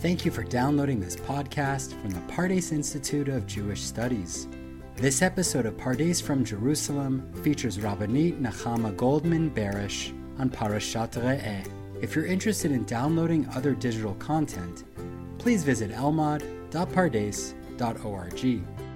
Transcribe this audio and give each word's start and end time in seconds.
Thank 0.00 0.24
you 0.24 0.30
for 0.30 0.44
downloading 0.44 0.98
this 0.98 1.14
podcast 1.14 1.92
from 2.00 2.08
the 2.08 2.20
Pardes 2.20 2.72
Institute 2.72 3.28
of 3.28 3.46
Jewish 3.46 3.82
Studies. 3.82 4.48
This 4.96 5.20
episode 5.20 5.66
of 5.66 5.76
Pardes 5.76 6.22
from 6.22 6.42
Jerusalem 6.42 7.30
features 7.42 7.76
Rabbanit 7.76 8.40
Nachama 8.40 8.96
Goldman 8.96 9.50
Barish 9.50 10.18
on 10.38 10.48
Parashat 10.48 11.22
Re'eh. 11.22 11.70
If 12.00 12.16
you're 12.16 12.24
interested 12.24 12.72
in 12.72 12.86
downloading 12.86 13.46
other 13.54 13.74
digital 13.74 14.14
content, 14.14 14.84
please 15.36 15.64
visit 15.64 15.90
elmad.pardes.org. 15.90 18.89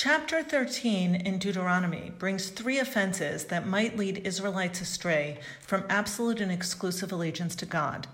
Chapter 0.00 0.44
13 0.44 1.16
in 1.16 1.38
Deuteronomy 1.38 2.12
brings 2.20 2.50
three 2.50 2.78
offenses 2.78 3.46
that 3.46 3.66
might 3.66 3.96
lead 3.96 4.24
Israelites 4.24 4.80
astray 4.80 5.40
from 5.60 5.82
absolute 5.88 6.40
and 6.40 6.52
exclusive 6.52 7.10
allegiance 7.10 7.56
to 7.56 7.66
God. 7.66 8.06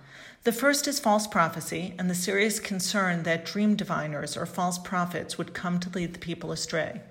The 0.44 0.52
first 0.52 0.88
is 0.88 0.98
false 0.98 1.26
prophecy 1.26 1.92
and 1.98 2.08
the 2.08 2.14
serious 2.14 2.58
concern 2.58 3.24
that 3.24 3.44
dream 3.44 3.76
diviners 3.76 4.34
or 4.34 4.46
false 4.46 4.78
prophets 4.78 5.36
would 5.36 5.52
come 5.52 5.78
to 5.80 5.90
lead 5.90 6.14
the 6.14 6.18
people 6.18 6.52
astray. 6.52 7.02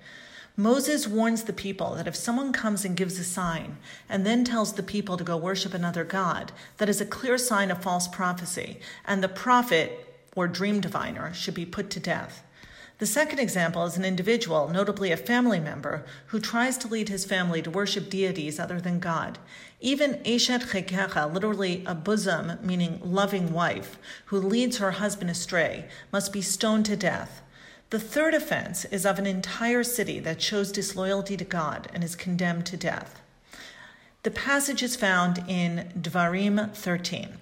Moses 0.56 1.06
warns 1.06 1.44
the 1.44 1.52
people 1.52 1.94
that 1.94 2.08
if 2.08 2.16
someone 2.16 2.52
comes 2.52 2.84
and 2.84 2.96
gives 2.96 3.16
a 3.20 3.24
sign 3.24 3.76
and 4.08 4.26
then 4.26 4.42
tells 4.42 4.72
the 4.72 4.82
people 4.82 5.16
to 5.16 5.22
go 5.22 5.36
worship 5.36 5.72
another 5.72 6.02
God, 6.02 6.50
that 6.78 6.88
is 6.88 7.00
a 7.00 7.06
clear 7.06 7.38
sign 7.38 7.70
of 7.70 7.80
false 7.80 8.08
prophecy, 8.08 8.80
and 9.04 9.22
the 9.22 9.28
prophet 9.28 10.24
or 10.34 10.48
dream 10.48 10.80
diviner 10.80 11.32
should 11.32 11.54
be 11.54 11.64
put 11.64 11.90
to 11.90 12.00
death. 12.00 12.42
The 12.98 13.06
second 13.06 13.40
example 13.40 13.84
is 13.84 13.96
an 13.96 14.04
individual, 14.04 14.68
notably 14.68 15.10
a 15.10 15.16
family 15.16 15.58
member, 15.58 16.04
who 16.26 16.38
tries 16.38 16.78
to 16.78 16.88
lead 16.88 17.08
his 17.08 17.24
family 17.24 17.60
to 17.62 17.70
worship 17.70 18.08
deities 18.08 18.60
other 18.60 18.80
than 18.80 19.00
God. 19.00 19.38
Even 19.80 20.14
Eshet 20.24 20.70
Chekecha, 20.70 21.32
literally 21.32 21.82
a 21.86 21.94
bosom, 21.94 22.52
meaning 22.62 23.00
loving 23.02 23.52
wife, 23.52 23.98
who 24.26 24.38
leads 24.38 24.78
her 24.78 24.92
husband 24.92 25.28
astray, 25.28 25.86
must 26.12 26.32
be 26.32 26.40
stoned 26.40 26.86
to 26.86 26.96
death. 26.96 27.42
The 27.90 27.98
third 27.98 28.32
offense 28.32 28.84
is 28.86 29.04
of 29.04 29.18
an 29.18 29.26
entire 29.26 29.82
city 29.82 30.20
that 30.20 30.40
shows 30.40 30.70
disloyalty 30.70 31.36
to 31.36 31.44
God 31.44 31.88
and 31.92 32.04
is 32.04 32.14
condemned 32.14 32.66
to 32.66 32.76
death. 32.76 33.20
The 34.22 34.30
passage 34.30 34.82
is 34.82 34.96
found 34.96 35.44
in 35.48 35.92
Dvarim 36.00 36.72
13. 36.72 37.38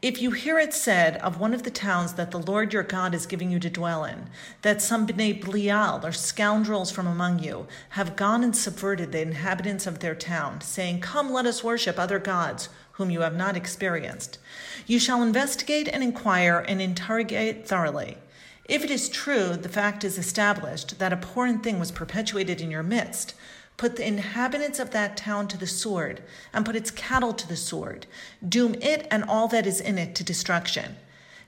If 0.00 0.22
you 0.22 0.30
hear 0.30 0.58
it 0.58 0.72
said 0.72 1.16
of 1.16 1.40
one 1.40 1.52
of 1.54 1.64
the 1.64 1.70
towns 1.70 2.14
that 2.14 2.30
the 2.30 2.38
Lord 2.38 2.72
your 2.72 2.82
God 2.82 3.14
is 3.14 3.26
giving 3.26 3.50
you 3.50 3.58
to 3.60 3.70
dwell 3.70 4.04
in, 4.04 4.30
that 4.62 4.80
some 4.80 5.06
Bnei 5.06 6.04
or 6.04 6.12
scoundrels 6.12 6.90
from 6.90 7.06
among 7.06 7.40
you 7.40 7.66
have 7.90 8.16
gone 8.16 8.44
and 8.44 8.56
subverted 8.56 9.12
the 9.12 9.22
inhabitants 9.22 9.86
of 9.86 9.98
their 9.98 10.14
town, 10.14 10.60
saying, 10.60 11.00
Come, 11.00 11.32
let 11.32 11.46
us 11.46 11.64
worship 11.64 11.98
other 11.98 12.18
gods 12.18 12.68
whom 12.92 13.10
you 13.10 13.20
have 13.20 13.36
not 13.36 13.56
experienced, 13.56 14.38
you 14.86 14.98
shall 14.98 15.22
investigate 15.22 15.88
and 15.88 16.02
inquire 16.02 16.64
and 16.68 16.82
interrogate 16.82 17.66
thoroughly. 17.66 18.18
If 18.64 18.84
it 18.84 18.90
is 18.90 19.08
true, 19.08 19.56
the 19.56 19.68
fact 19.68 20.04
is 20.04 20.18
established 20.18 20.98
that 20.98 21.12
abhorrent 21.12 21.62
thing 21.62 21.78
was 21.78 21.92
perpetuated 21.92 22.60
in 22.60 22.70
your 22.70 22.82
midst, 22.82 23.34
Put 23.78 23.96
the 23.96 24.06
inhabitants 24.06 24.78
of 24.78 24.90
that 24.90 25.16
town 25.16 25.48
to 25.48 25.56
the 25.56 25.66
sword, 25.66 26.20
and 26.52 26.66
put 26.66 26.76
its 26.76 26.90
cattle 26.90 27.32
to 27.32 27.48
the 27.48 27.56
sword. 27.56 28.06
Doom 28.46 28.74
it 28.82 29.06
and 29.10 29.24
all 29.24 29.48
that 29.48 29.66
is 29.66 29.80
in 29.80 29.96
it 29.96 30.14
to 30.16 30.24
destruction. 30.24 30.96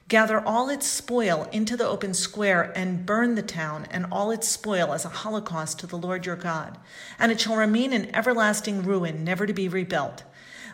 Gather 0.08 0.40
all 0.40 0.68
its 0.68 0.86
spoil 0.86 1.48
into 1.52 1.76
the 1.76 1.86
open 1.86 2.14
square, 2.14 2.72
and 2.74 3.04
burn 3.04 3.34
the 3.34 3.42
town 3.42 3.86
and 3.90 4.06
all 4.10 4.30
its 4.30 4.48
spoil 4.48 4.92
as 4.92 5.04
a 5.04 5.08
holocaust 5.08 5.80
to 5.80 5.86
the 5.86 5.98
Lord 5.98 6.24
your 6.24 6.36
God. 6.36 6.78
And 7.18 7.30
it 7.30 7.40
shall 7.40 7.56
remain 7.56 7.92
an 7.92 8.14
everlasting 8.14 8.82
ruin, 8.82 9.22
never 9.24 9.44
to 9.44 9.52
be 9.52 9.68
rebuilt. 9.68 10.22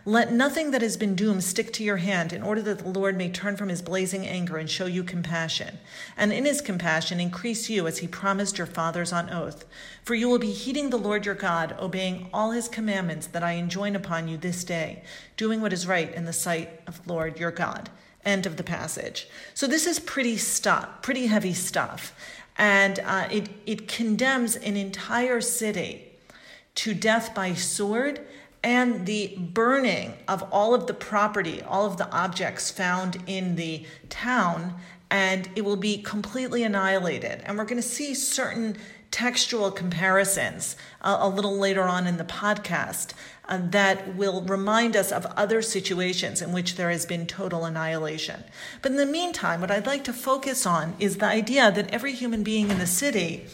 Let 0.09 0.33
nothing 0.33 0.71
that 0.71 0.83
has 0.83 0.97
been 0.97 1.17
doomed 1.17 1.43
stick 1.43 1.73
to 1.73 1.83
your 1.83 1.97
hand, 1.97 2.33
in 2.33 2.45
order 2.45 2.63
that 2.63 2.79
the 2.79 2.89
Lord 2.89 3.17
may 3.17 3.29
turn 3.29 3.57
from 3.57 3.69
his 3.69 3.83
blazing 3.83 4.25
anger 4.25 4.57
and 4.57 4.71
show 4.71 4.87
you 4.87 5.03
compassion, 5.03 5.79
and 6.17 6.33
in 6.33 6.45
his 6.45 6.61
compassion 6.61 7.19
increase 7.19 7.69
you 7.69 7.89
as 7.89 7.99
he 7.99 8.07
promised 8.07 8.57
your 8.57 8.69
fathers 8.69 9.13
on 9.13 9.29
oath. 9.31 9.65
For 10.05 10.15
you 10.15 10.29
will 10.29 10.39
be 10.39 10.53
heeding 10.53 10.91
the 10.91 10.97
Lord 10.97 11.27
your 11.27 11.35
God, 11.35 11.75
obeying 11.81 12.31
all 12.33 12.53
his 12.53 12.69
commandments 12.69 13.27
that 13.27 13.43
I 13.43 13.55
enjoin 13.55 13.97
upon 13.97 14.29
you 14.29 14.37
this 14.37 14.63
day, 14.63 15.03
doing 15.37 15.61
what 15.61 15.73
is 15.73 15.89
right 15.89 16.15
in 16.15 16.25
the 16.25 16.33
sight 16.33 16.83
of 16.87 17.05
the 17.05 17.13
Lord 17.13 17.41
your 17.41 17.51
God. 17.51 17.91
End 18.25 18.47
of 18.47 18.59
the 18.59 18.63
passage. 18.63 19.29
So 19.55 19.67
this 19.67 19.89
is 19.89 19.99
pretty 19.99 20.37
stuff, 20.37 21.03
pretty 21.03 21.27
heavy 21.27 21.53
stuff, 21.53 22.15
and 22.57 23.01
uh, 23.01 23.27
it 23.29 23.49
it 23.67 23.89
condemns 23.89 24.55
an 24.55 24.77
entire 24.77 25.41
city 25.41 26.13
to 26.77 26.95
death 26.95 27.35
by 27.35 27.55
sword 27.55 28.21
and 28.67 29.07
the 29.07 29.33
burning 29.39 30.13
of 30.27 30.43
all 30.51 30.75
of 30.75 30.89
the 30.89 30.93
property, 30.93 31.63
all 31.63 31.87
of 31.87 31.99
the 31.99 32.11
objects 32.11 32.69
found 32.69 33.17
in 33.29 33.55
the 33.55 33.87
town, 34.09 34.75
and 35.09 35.49
it 35.55 35.65
will 35.65 35.77
be 35.77 35.99
completely 35.99 36.65
annihilated. 36.65 37.41
And 37.45 37.57
we're 37.57 37.65
going 37.65 37.81
to 37.81 37.89
see 37.89 38.13
certain 38.13 38.77
textual 39.13 39.71
comparisons 39.71 40.75
uh, 41.01 41.17
a 41.21 41.29
little 41.29 41.57
later 41.57 41.85
on 41.85 42.09
in 42.09 42.17
the 42.17 42.25
podcast 42.25 43.13
uh, 43.49 43.61
that 43.63 44.17
will 44.17 44.43
remind 44.43 44.97
us 44.97 45.13
of 45.13 45.27
other 45.37 45.63
situations 45.63 46.43
in 46.43 46.51
which 46.51 46.75
there 46.75 46.91
has 46.91 47.07
been 47.07 47.25
total 47.25 47.67
annihilation. 47.67 48.43
But 48.83 48.91
in 48.91 48.97
the 48.97 49.07
meantime, 49.07 49.61
what 49.61 49.71
I'd 49.71 49.87
like 49.87 50.03
to 50.05 50.13
focus 50.13 50.67
on 50.67 50.97
is 50.99 51.19
the 51.19 51.27
idea 51.27 51.71
that 51.71 51.91
every 51.93 52.15
human 52.15 52.43
being 52.43 52.69
in 52.73 52.81
the 52.81 52.87
city 52.89 53.47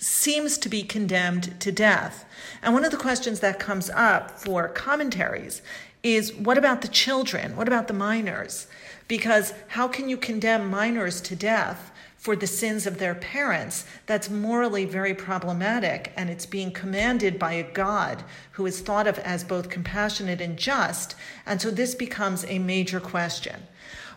seems 0.00 0.56
to 0.56 0.68
be 0.68 0.82
condemned 0.82 1.60
to 1.60 1.70
death. 1.70 2.24
And 2.62 2.72
one 2.72 2.84
of 2.84 2.90
the 2.90 2.96
questions 2.96 3.40
that 3.40 3.58
comes 3.58 3.90
up 3.90 4.30
for 4.40 4.68
commentaries 4.68 5.60
is 6.02 6.34
what 6.34 6.56
about 6.56 6.80
the 6.80 6.88
children? 6.88 7.54
What 7.54 7.68
about 7.68 7.86
the 7.86 7.94
minors? 7.94 8.66
Because 9.08 9.52
how 9.68 9.88
can 9.88 10.08
you 10.08 10.16
condemn 10.16 10.70
minors 10.70 11.20
to 11.20 11.36
death 11.36 11.92
for 12.16 12.34
the 12.34 12.46
sins 12.46 12.86
of 12.86 12.98
their 12.98 13.14
parents? 13.14 13.84
That's 14.06 14.30
morally 14.30 14.86
very 14.86 15.14
problematic, 15.14 16.12
and 16.16 16.30
it's 16.30 16.46
being 16.46 16.72
commanded 16.72 17.38
by 17.38 17.52
a 17.52 17.70
God 17.72 18.24
who 18.52 18.64
is 18.64 18.80
thought 18.80 19.06
of 19.06 19.18
as 19.18 19.44
both 19.44 19.68
compassionate 19.68 20.40
and 20.40 20.56
just. 20.56 21.14
And 21.44 21.60
so 21.60 21.70
this 21.70 21.94
becomes 21.94 22.46
a 22.46 22.58
major 22.58 23.00
question. 23.00 23.64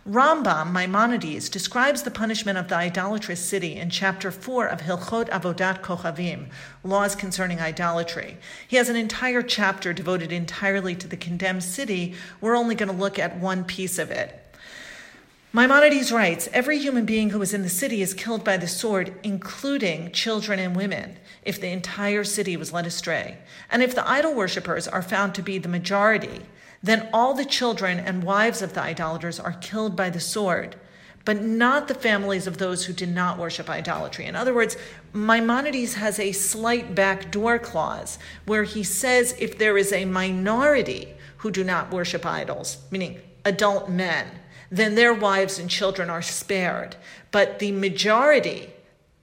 Rambam 0.07 0.73
Maimonides 0.73 1.47
describes 1.47 2.03
the 2.03 2.11
punishment 2.11 2.57
of 2.57 2.67
the 2.67 2.75
idolatrous 2.75 3.39
city 3.39 3.77
in 3.77 3.89
chapter 3.89 4.31
4 4.31 4.67
of 4.67 4.81
Hilchot 4.81 5.29
Avodat 5.29 5.81
Kochavim, 5.81 6.47
Laws 6.83 7.15
Concerning 7.15 7.61
Idolatry. 7.61 8.37
He 8.67 8.75
has 8.75 8.89
an 8.89 8.97
entire 8.97 9.41
chapter 9.41 9.93
devoted 9.93 10.33
entirely 10.33 10.93
to 10.95 11.07
the 11.07 11.15
condemned 11.15 11.63
city. 11.63 12.15
We're 12.41 12.57
only 12.57 12.75
going 12.75 12.91
to 12.91 12.95
look 12.95 13.17
at 13.17 13.37
one 13.37 13.63
piece 13.63 13.97
of 13.97 14.11
it. 14.11 14.37
Maimonides 15.53 16.11
writes 16.11 16.49
Every 16.51 16.79
human 16.79 17.05
being 17.05 17.29
who 17.29 17.41
is 17.41 17.53
in 17.53 17.61
the 17.61 17.69
city 17.69 18.01
is 18.01 18.13
killed 18.13 18.43
by 18.43 18.57
the 18.57 18.67
sword, 18.67 19.13
including 19.23 20.11
children 20.11 20.59
and 20.59 20.75
women, 20.75 21.15
if 21.43 21.61
the 21.61 21.69
entire 21.69 22.25
city 22.25 22.57
was 22.57 22.73
led 22.73 22.85
astray. 22.85 23.37
And 23.71 23.81
if 23.81 23.95
the 23.95 24.05
idol 24.05 24.33
worshippers 24.33 24.85
are 24.85 25.01
found 25.01 25.33
to 25.35 25.41
be 25.41 25.59
the 25.59 25.69
majority, 25.69 26.41
then 26.83 27.09
all 27.13 27.33
the 27.33 27.45
children 27.45 27.97
and 27.97 28.23
wives 28.23 28.61
of 28.61 28.73
the 28.73 28.81
idolaters 28.81 29.39
are 29.39 29.53
killed 29.53 29.95
by 29.95 30.09
the 30.09 30.19
sword, 30.19 30.75
but 31.25 31.41
not 31.41 31.87
the 31.87 31.95
families 31.95 32.45
of 32.45 32.57
those 32.57 32.85
who 32.85 32.93
did 32.93 33.07
not 33.07 33.39
worship 33.39 33.69
idolatry. 33.69 34.25
In 34.25 34.35
other 34.35 34.53
words, 34.53 34.75
Maimonides 35.13 35.93
has 35.93 36.19
a 36.19 36.33
slight 36.33 36.93
backdoor 36.93 37.57
clause 37.59 38.19
where 38.45 38.65
he 38.65 38.83
says 38.83 39.33
if 39.39 39.57
there 39.57 39.77
is 39.77 39.93
a 39.93 40.03
minority 40.03 41.13
who 41.37 41.49
do 41.49 41.63
not 41.63 41.91
worship 41.91 42.25
idols, 42.25 42.77
meaning 42.91 43.21
adult 43.45 43.89
men, 43.89 44.27
then 44.69 44.95
their 44.95 45.13
wives 45.13 45.59
and 45.59 45.69
children 45.69 46.09
are 46.09 46.21
spared. 46.21 46.97
But 47.31 47.59
the 47.59 47.71
majority 47.71 48.73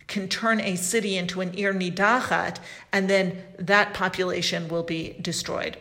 can 0.06 0.28
turn 0.28 0.60
a 0.60 0.76
city 0.76 1.16
into 1.16 1.40
an 1.40 1.52
ir 1.56 1.74
nidachat, 1.74 2.56
and 2.92 3.10
then 3.10 3.42
that 3.58 3.92
population 3.92 4.68
will 4.68 4.82
be 4.82 5.16
destroyed. 5.20 5.76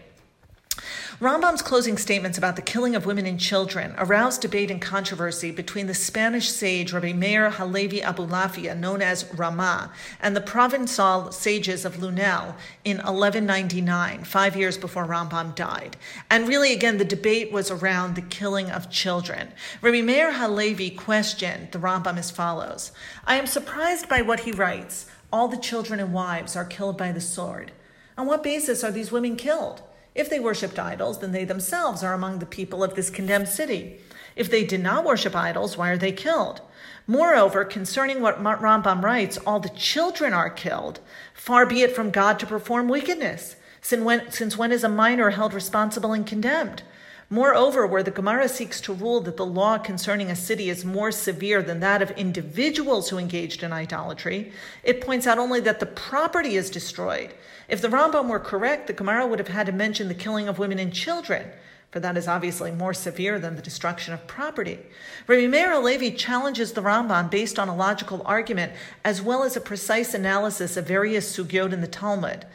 Rambam's 1.19 1.61
closing 1.61 1.97
statements 1.97 2.37
about 2.37 2.55
the 2.55 2.61
killing 2.61 2.95
of 2.95 3.05
women 3.05 3.25
and 3.25 3.39
children 3.39 3.93
aroused 3.97 4.41
debate 4.41 4.71
and 4.71 4.81
controversy 4.81 5.51
between 5.51 5.87
the 5.87 5.93
Spanish 5.93 6.49
sage 6.49 6.93
Rabbi 6.93 7.11
Meir 7.11 7.49
Halevi 7.49 7.99
Abulafia, 7.99 8.77
known 8.77 9.01
as 9.01 9.31
Rama, 9.33 9.91
and 10.21 10.35
the 10.35 10.41
Provençal 10.41 11.33
sages 11.33 11.83
of 11.83 12.01
Lunel 12.01 12.55
in 12.85 12.97
1199, 12.97 14.23
five 14.23 14.55
years 14.55 14.77
before 14.77 15.05
Rambam 15.05 15.53
died. 15.55 15.97
And 16.29 16.47
really, 16.47 16.71
again, 16.71 16.97
the 16.97 17.05
debate 17.05 17.51
was 17.51 17.69
around 17.69 18.15
the 18.15 18.21
killing 18.21 18.69
of 18.71 18.89
children. 18.89 19.49
Rabbi 19.81 20.01
Meir 20.01 20.33
Halevi 20.33 20.91
questioned 20.91 21.73
the 21.73 21.79
Rambam 21.79 22.17
as 22.17 22.31
follows 22.31 22.91
I 23.25 23.35
am 23.35 23.45
surprised 23.45 24.07
by 24.07 24.21
what 24.21 24.41
he 24.41 24.53
writes. 24.53 25.05
All 25.31 25.47
the 25.47 25.57
children 25.57 25.99
and 25.99 26.13
wives 26.13 26.55
are 26.55 26.65
killed 26.65 26.97
by 26.97 27.11
the 27.11 27.21
sword. 27.21 27.71
On 28.17 28.25
what 28.25 28.41
basis 28.41 28.83
are 28.83 28.91
these 28.91 29.11
women 29.11 29.35
killed? 29.35 29.81
If 30.19 30.29
they 30.29 30.41
worshipped 30.41 30.77
idols, 30.77 31.19
then 31.19 31.31
they 31.31 31.45
themselves 31.45 32.03
are 32.03 32.13
among 32.13 32.39
the 32.39 32.45
people 32.45 32.83
of 32.83 32.93
this 32.93 33.09
condemned 33.09 33.47
city. 33.47 34.01
If 34.35 34.51
they 34.51 34.65
did 34.65 34.81
not 34.81 35.05
worship 35.05 35.33
idols, 35.33 35.77
why 35.77 35.91
are 35.91 35.97
they 35.97 36.11
killed? 36.11 36.59
Moreover, 37.07 37.63
concerning 37.63 38.19
what 38.19 38.43
Rambam 38.43 39.01
writes, 39.01 39.37
all 39.37 39.61
the 39.61 39.69
children 39.69 40.33
are 40.33 40.49
killed. 40.49 40.99
Far 41.33 41.65
be 41.65 41.83
it 41.83 41.95
from 41.95 42.11
God 42.11 42.37
to 42.39 42.45
perform 42.45 42.89
wickedness. 42.89 43.55
Since 43.79 44.03
when, 44.03 44.29
since 44.29 44.57
when 44.57 44.73
is 44.73 44.83
a 44.83 44.89
minor 44.89 45.29
held 45.29 45.53
responsible 45.53 46.11
and 46.11 46.27
condemned? 46.27 46.83
Moreover, 47.31 47.85
where 47.85 48.01
the 48.01 48.09
Gemara 48.09 48.49
seeks 48.49 48.81
to 48.81 48.93
rule 48.93 49.21
that 49.21 49.37
the 49.37 49.45
law 49.45 49.77
concerning 49.77 50.31
a 50.31 50.35
city 50.35 50.67
is 50.71 50.83
more 50.83 51.11
severe 51.11 51.61
than 51.61 51.79
that 51.79 52.01
of 52.01 52.09
individuals 52.11 53.09
who 53.09 53.19
engaged 53.19 53.61
in 53.61 53.71
idolatry, 53.71 54.51
it 54.83 54.99
points 54.99 55.27
out 55.27 55.37
only 55.37 55.59
that 55.59 55.79
the 55.79 55.85
property 55.85 56.55
is 56.55 56.71
destroyed. 56.71 57.35
If 57.67 57.81
the 57.81 57.87
Rambam 57.87 58.29
were 58.29 58.39
correct, 58.39 58.87
the 58.87 58.93
Gemara 58.93 59.27
would 59.27 59.37
have 59.37 59.49
had 59.49 59.67
to 59.67 59.71
mention 59.71 60.07
the 60.07 60.15
killing 60.15 60.47
of 60.47 60.57
women 60.57 60.79
and 60.79 60.91
children, 60.91 61.51
for 61.91 61.99
that 61.99 62.17
is 62.17 62.27
obviously 62.27 62.71
more 62.71 62.95
severe 62.95 63.37
than 63.37 63.55
the 63.55 63.61
destruction 63.61 64.11
of 64.11 64.25
property. 64.25 64.79
Rabbi 65.27 65.45
Meir 65.45 65.71
Halevi 65.71 66.09
challenges 66.11 66.73
the 66.73 66.81
Rambam 66.81 67.29
based 67.29 67.59
on 67.59 67.69
a 67.69 67.75
logical 67.75 68.23
argument 68.25 68.71
as 69.05 69.21
well 69.21 69.43
as 69.43 69.55
a 69.55 69.61
precise 69.61 70.15
analysis 70.15 70.77
of 70.77 70.87
various 70.87 71.37
sugyot 71.37 71.73
in 71.73 71.81
the 71.81 71.87
Talmud. 71.87 72.47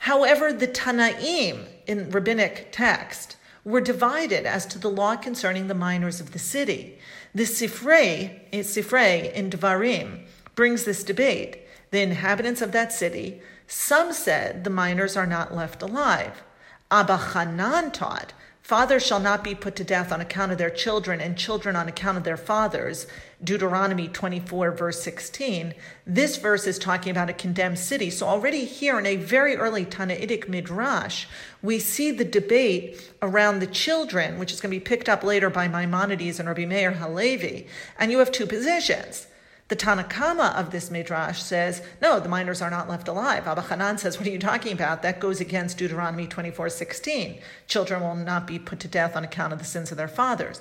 However, 0.00 0.52
the 0.52 0.68
Tanaim 0.68 1.64
in 1.86 2.10
rabbinic 2.10 2.68
text 2.72 3.36
were 3.64 3.80
divided 3.80 4.44
as 4.44 4.66
to 4.66 4.78
the 4.78 4.90
law 4.90 5.16
concerning 5.16 5.68
the 5.68 5.74
minors 5.74 6.20
of 6.20 6.32
the 6.32 6.38
city. 6.38 6.98
The 7.34 7.44
Sifrei, 7.44 8.40
eh, 8.52 8.60
Sifrei 8.60 9.32
in 9.32 9.50
Devarim 9.50 10.26
brings 10.54 10.84
this 10.84 11.04
debate. 11.04 11.58
The 11.90 12.00
inhabitants 12.00 12.62
of 12.62 12.72
that 12.72 12.92
city, 12.92 13.40
some 13.66 14.12
said 14.12 14.64
the 14.64 14.70
minors 14.70 15.16
are 15.16 15.26
not 15.26 15.54
left 15.54 15.82
alive. 15.82 16.42
Abba 16.90 17.16
Hanan 17.32 17.90
taught 17.90 18.32
Fathers 18.62 19.04
shall 19.04 19.18
not 19.18 19.42
be 19.42 19.56
put 19.56 19.74
to 19.76 19.84
death 19.84 20.12
on 20.12 20.20
account 20.20 20.52
of 20.52 20.58
their 20.58 20.70
children, 20.70 21.20
and 21.20 21.36
children 21.36 21.74
on 21.74 21.88
account 21.88 22.16
of 22.16 22.22
their 22.22 22.36
fathers. 22.36 23.08
Deuteronomy 23.42 24.06
24, 24.06 24.70
verse 24.70 25.02
16. 25.02 25.74
This 26.06 26.36
verse 26.36 26.68
is 26.68 26.78
talking 26.78 27.10
about 27.10 27.28
a 27.28 27.32
condemned 27.32 27.80
city. 27.80 28.08
So, 28.08 28.28
already 28.28 28.64
here 28.64 29.00
in 29.00 29.06
a 29.06 29.16
very 29.16 29.56
early 29.56 29.84
Tannaitic 29.84 30.48
midrash, 30.48 31.26
we 31.60 31.80
see 31.80 32.12
the 32.12 32.24
debate 32.24 33.12
around 33.20 33.58
the 33.58 33.66
children, 33.66 34.38
which 34.38 34.52
is 34.52 34.60
going 34.60 34.72
to 34.72 34.78
be 34.78 34.84
picked 34.84 35.08
up 35.08 35.24
later 35.24 35.50
by 35.50 35.66
Maimonides 35.66 36.38
and 36.38 36.48
Rabbi 36.48 36.64
Meir 36.64 36.92
Halevi. 36.92 37.66
And 37.98 38.12
you 38.12 38.20
have 38.20 38.30
two 38.30 38.46
positions. 38.46 39.26
The 39.72 39.76
Tanna 39.76 40.04
Kamma 40.04 40.54
of 40.54 40.70
this 40.70 40.90
midrash 40.90 41.40
says, 41.40 41.80
no, 42.02 42.20
the 42.20 42.28
minors 42.28 42.60
are 42.60 42.68
not 42.68 42.90
left 42.90 43.08
alive. 43.08 43.46
Abba 43.46 43.62
Hanan 43.62 43.96
says, 43.96 44.18
what 44.18 44.28
are 44.28 44.30
you 44.30 44.38
talking 44.38 44.74
about? 44.74 45.00
That 45.00 45.18
goes 45.18 45.40
against 45.40 45.78
Deuteronomy 45.78 46.26
24, 46.26 46.68
16. 46.68 47.40
Children 47.68 48.02
will 48.02 48.14
not 48.14 48.46
be 48.46 48.58
put 48.58 48.80
to 48.80 48.88
death 48.88 49.16
on 49.16 49.24
account 49.24 49.54
of 49.54 49.58
the 49.58 49.64
sins 49.64 49.90
of 49.90 49.96
their 49.96 50.08
fathers. 50.08 50.60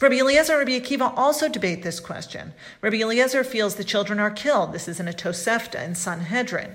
Rabbi 0.00 0.16
Eliezer 0.16 0.58
and 0.58 0.68
Rabbi 0.68 0.84
Akiva 0.84 1.12
also 1.16 1.48
debate 1.48 1.84
this 1.84 2.00
question. 2.00 2.52
Rabbi 2.82 2.96
Eliezer 2.96 3.44
feels 3.44 3.76
the 3.76 3.84
children 3.84 4.18
are 4.18 4.28
killed. 4.28 4.72
This 4.72 4.88
is 4.88 4.98
in 4.98 5.06
a 5.06 5.12
Tosefta 5.12 5.80
in 5.80 5.94
Sanhedrin. 5.94 6.74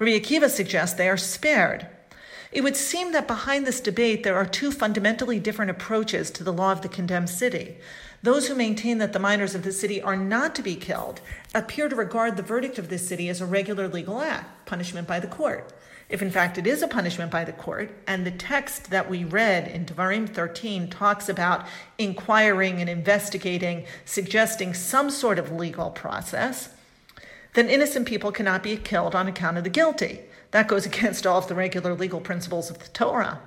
Rabbi 0.00 0.18
Akiva 0.18 0.48
suggests 0.48 0.96
they 0.96 1.08
are 1.08 1.16
spared. 1.16 1.86
It 2.52 2.62
would 2.62 2.76
seem 2.76 3.12
that 3.12 3.28
behind 3.28 3.64
this 3.64 3.80
debate 3.80 4.24
there 4.24 4.36
are 4.36 4.46
two 4.46 4.72
fundamentally 4.72 5.38
different 5.38 5.70
approaches 5.70 6.30
to 6.32 6.42
the 6.42 6.52
law 6.52 6.72
of 6.72 6.82
the 6.82 6.88
condemned 6.88 7.30
city. 7.30 7.78
Those 8.22 8.48
who 8.48 8.54
maintain 8.54 8.98
that 8.98 9.12
the 9.12 9.18
minors 9.18 9.54
of 9.54 9.62
the 9.62 9.72
city 9.72 10.02
are 10.02 10.16
not 10.16 10.54
to 10.56 10.62
be 10.62 10.74
killed 10.74 11.20
appear 11.54 11.88
to 11.88 11.94
regard 11.94 12.36
the 12.36 12.42
verdict 12.42 12.76
of 12.76 12.88
this 12.88 13.06
city 13.06 13.28
as 13.28 13.40
a 13.40 13.46
regular 13.46 13.86
legal 13.86 14.20
act, 14.20 14.66
punishment 14.66 15.06
by 15.06 15.20
the 15.20 15.28
court. 15.28 15.72
If 16.08 16.22
in 16.22 16.30
fact 16.32 16.58
it 16.58 16.66
is 16.66 16.82
a 16.82 16.88
punishment 16.88 17.30
by 17.30 17.44
the 17.44 17.52
court, 17.52 17.92
and 18.04 18.26
the 18.26 18.32
text 18.32 18.90
that 18.90 19.08
we 19.08 19.22
read 19.22 19.68
in 19.68 19.86
Devarim 19.86 20.28
13 20.28 20.90
talks 20.90 21.28
about 21.28 21.66
inquiring 21.98 22.80
and 22.80 22.90
investigating, 22.90 23.86
suggesting 24.04 24.74
some 24.74 25.08
sort 25.08 25.38
of 25.38 25.52
legal 25.52 25.90
process, 25.90 26.70
then 27.54 27.68
innocent 27.68 28.08
people 28.08 28.32
cannot 28.32 28.64
be 28.64 28.76
killed 28.76 29.14
on 29.14 29.28
account 29.28 29.56
of 29.56 29.62
the 29.62 29.70
guilty. 29.70 30.22
That 30.50 30.68
goes 30.68 30.86
against 30.92 31.26
all 31.26 31.38
of 31.38 31.48
the 31.48 31.54
regular 31.54 31.94
legal 31.94 32.20
principles 32.20 32.70
of 32.70 32.78
the 32.78 32.88
Torah. 32.88 33.40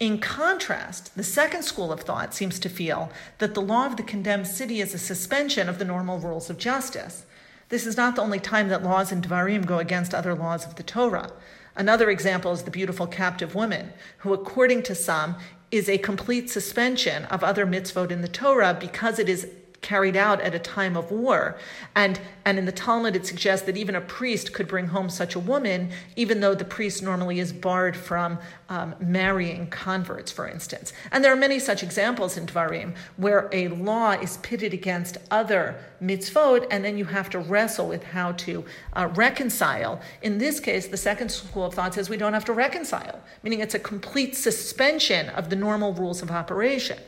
In 0.00 0.18
contrast, 0.18 1.14
the 1.14 1.22
second 1.22 1.62
school 1.62 1.92
of 1.92 2.00
thought 2.00 2.34
seems 2.34 2.58
to 2.58 2.68
feel 2.68 3.12
that 3.38 3.54
the 3.54 3.62
law 3.62 3.86
of 3.86 3.96
the 3.96 4.02
condemned 4.02 4.48
city 4.48 4.80
is 4.80 4.94
a 4.94 4.98
suspension 4.98 5.68
of 5.68 5.78
the 5.78 5.84
normal 5.84 6.18
rules 6.18 6.50
of 6.50 6.58
justice. 6.58 7.24
This 7.68 7.86
is 7.86 7.96
not 7.96 8.16
the 8.16 8.22
only 8.22 8.40
time 8.40 8.68
that 8.68 8.82
laws 8.82 9.12
in 9.12 9.22
Dvarim 9.22 9.64
go 9.64 9.78
against 9.78 10.12
other 10.12 10.34
laws 10.34 10.66
of 10.66 10.74
the 10.74 10.82
Torah. 10.82 11.30
Another 11.76 12.10
example 12.10 12.52
is 12.52 12.64
the 12.64 12.70
beautiful 12.70 13.06
captive 13.06 13.54
woman, 13.54 13.92
who, 14.18 14.34
according 14.34 14.82
to 14.82 14.94
some, 14.94 15.36
is 15.70 15.88
a 15.88 15.98
complete 15.98 16.50
suspension 16.50 17.24
of 17.26 17.42
other 17.42 17.64
mitzvot 17.64 18.10
in 18.10 18.20
the 18.20 18.28
Torah 18.28 18.76
because 18.78 19.18
it 19.18 19.28
is 19.28 19.48
carried 19.82 20.16
out 20.16 20.40
at 20.40 20.54
a 20.54 20.58
time 20.58 20.96
of 20.96 21.10
war. 21.10 21.58
And, 21.94 22.20
and 22.44 22.58
in 22.58 22.64
the 22.64 22.72
Talmud, 22.72 23.16
it 23.16 23.26
suggests 23.26 23.66
that 23.66 23.76
even 23.76 23.96
a 23.96 24.00
priest 24.00 24.52
could 24.52 24.68
bring 24.68 24.86
home 24.86 25.10
such 25.10 25.34
a 25.34 25.40
woman, 25.40 25.90
even 26.16 26.40
though 26.40 26.54
the 26.54 26.64
priest 26.64 27.02
normally 27.02 27.40
is 27.40 27.52
barred 27.52 27.96
from 27.96 28.38
um, 28.68 28.94
marrying 29.00 29.66
converts, 29.68 30.32
for 30.32 30.48
instance. 30.48 30.92
And 31.10 31.22
there 31.22 31.32
are 31.32 31.36
many 31.36 31.58
such 31.58 31.82
examples 31.82 32.36
in 32.36 32.46
Dvarim 32.46 32.94
where 33.16 33.48
a 33.52 33.68
law 33.68 34.12
is 34.12 34.38
pitted 34.38 34.72
against 34.72 35.18
other 35.30 35.76
mitzvot, 36.02 36.66
and 36.70 36.84
then 36.84 36.96
you 36.96 37.04
have 37.04 37.28
to 37.30 37.40
wrestle 37.40 37.88
with 37.88 38.04
how 38.04 38.32
to 38.32 38.64
uh, 38.94 39.08
reconcile. 39.14 40.00
In 40.22 40.38
this 40.38 40.60
case, 40.60 40.86
the 40.86 40.96
second 40.96 41.30
school 41.30 41.66
of 41.66 41.74
thought 41.74 41.94
says 41.94 42.08
we 42.08 42.16
don't 42.16 42.32
have 42.32 42.44
to 42.46 42.52
reconcile, 42.52 43.20
meaning 43.42 43.60
it's 43.60 43.74
a 43.74 43.80
complete 43.80 44.36
suspension 44.36 45.28
of 45.30 45.50
the 45.50 45.56
normal 45.56 45.92
rules 45.92 46.22
of 46.22 46.30
operation. 46.30 46.98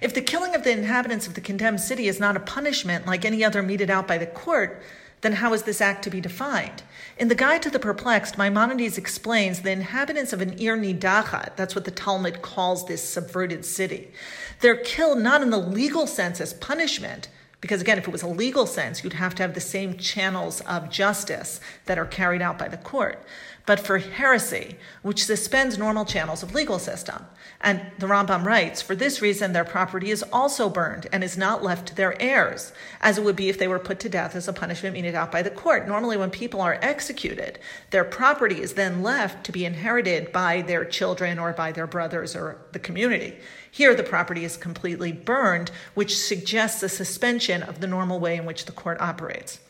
If 0.00 0.14
the 0.14 0.22
killing 0.22 0.54
of 0.54 0.64
the 0.64 0.70
inhabitants 0.70 1.26
of 1.26 1.34
the 1.34 1.40
condemned 1.40 1.80
city 1.80 2.08
is 2.08 2.20
not 2.20 2.36
a 2.36 2.40
punishment 2.40 3.06
like 3.06 3.24
any 3.24 3.44
other 3.44 3.62
meted 3.62 3.90
out 3.90 4.06
by 4.06 4.18
the 4.18 4.26
court, 4.26 4.82
then 5.20 5.32
how 5.32 5.52
is 5.52 5.64
this 5.64 5.80
act 5.80 6.04
to 6.04 6.10
be 6.10 6.20
defined? 6.20 6.82
In 7.16 7.28
the 7.28 7.34
Guide 7.34 7.62
to 7.62 7.70
the 7.70 7.80
Perplexed, 7.80 8.38
Maimonides 8.38 8.98
explains 8.98 9.62
the 9.62 9.72
inhabitants 9.72 10.32
of 10.32 10.40
an 10.40 10.52
Ir 10.60 10.76
Nidachat, 10.76 11.56
that's 11.56 11.74
what 11.74 11.84
the 11.84 11.90
Talmud 11.90 12.42
calls 12.42 12.86
this 12.86 13.02
subverted 13.02 13.64
city, 13.64 14.12
they're 14.60 14.76
killed 14.76 15.18
not 15.18 15.42
in 15.42 15.50
the 15.50 15.58
legal 15.58 16.06
sense 16.06 16.40
as 16.40 16.54
punishment, 16.54 17.28
because 17.60 17.80
again, 17.80 17.98
if 17.98 18.06
it 18.06 18.12
was 18.12 18.22
a 18.22 18.28
legal 18.28 18.66
sense, 18.66 19.02
you'd 19.02 19.14
have 19.14 19.34
to 19.34 19.42
have 19.42 19.54
the 19.54 19.60
same 19.60 19.96
channels 19.96 20.60
of 20.60 20.90
justice 20.90 21.60
that 21.86 21.98
are 21.98 22.06
carried 22.06 22.40
out 22.40 22.56
by 22.56 22.68
the 22.68 22.76
court 22.76 23.20
but 23.68 23.78
for 23.78 23.98
heresy, 23.98 24.76
which 25.02 25.26
suspends 25.26 25.76
normal 25.76 26.06
channels 26.06 26.42
of 26.42 26.54
legal 26.54 26.78
system. 26.78 27.26
And 27.60 27.82
the 27.98 28.06
Rambam 28.06 28.46
writes, 28.46 28.80
for 28.80 28.96
this 28.96 29.20
reason, 29.20 29.52
their 29.52 29.62
property 29.62 30.10
is 30.10 30.24
also 30.32 30.70
burned 30.70 31.06
and 31.12 31.22
is 31.22 31.36
not 31.36 31.62
left 31.62 31.88
to 31.88 31.94
their 31.94 32.18
heirs, 32.18 32.72
as 33.02 33.18
it 33.18 33.24
would 33.24 33.36
be 33.36 33.50
if 33.50 33.58
they 33.58 33.68
were 33.68 33.78
put 33.78 34.00
to 34.00 34.08
death 34.08 34.34
as 34.34 34.48
a 34.48 34.54
punishment 34.54 34.94
meted 34.94 35.14
out 35.14 35.30
by 35.30 35.42
the 35.42 35.50
court. 35.50 35.86
Normally, 35.86 36.16
when 36.16 36.30
people 36.30 36.62
are 36.62 36.78
executed, 36.80 37.58
their 37.90 38.04
property 38.04 38.62
is 38.62 38.72
then 38.72 39.02
left 39.02 39.44
to 39.44 39.52
be 39.52 39.66
inherited 39.66 40.32
by 40.32 40.62
their 40.62 40.86
children 40.86 41.38
or 41.38 41.52
by 41.52 41.70
their 41.70 41.86
brothers 41.86 42.34
or 42.34 42.56
the 42.72 42.78
community. 42.78 43.36
Here, 43.70 43.94
the 43.94 44.02
property 44.02 44.44
is 44.44 44.56
completely 44.56 45.12
burned, 45.12 45.70
which 45.92 46.16
suggests 46.16 46.82
a 46.82 46.88
suspension 46.88 47.62
of 47.62 47.80
the 47.80 47.86
normal 47.86 48.18
way 48.18 48.38
in 48.38 48.46
which 48.46 48.64
the 48.64 48.72
court 48.72 48.98
operates. 48.98 49.60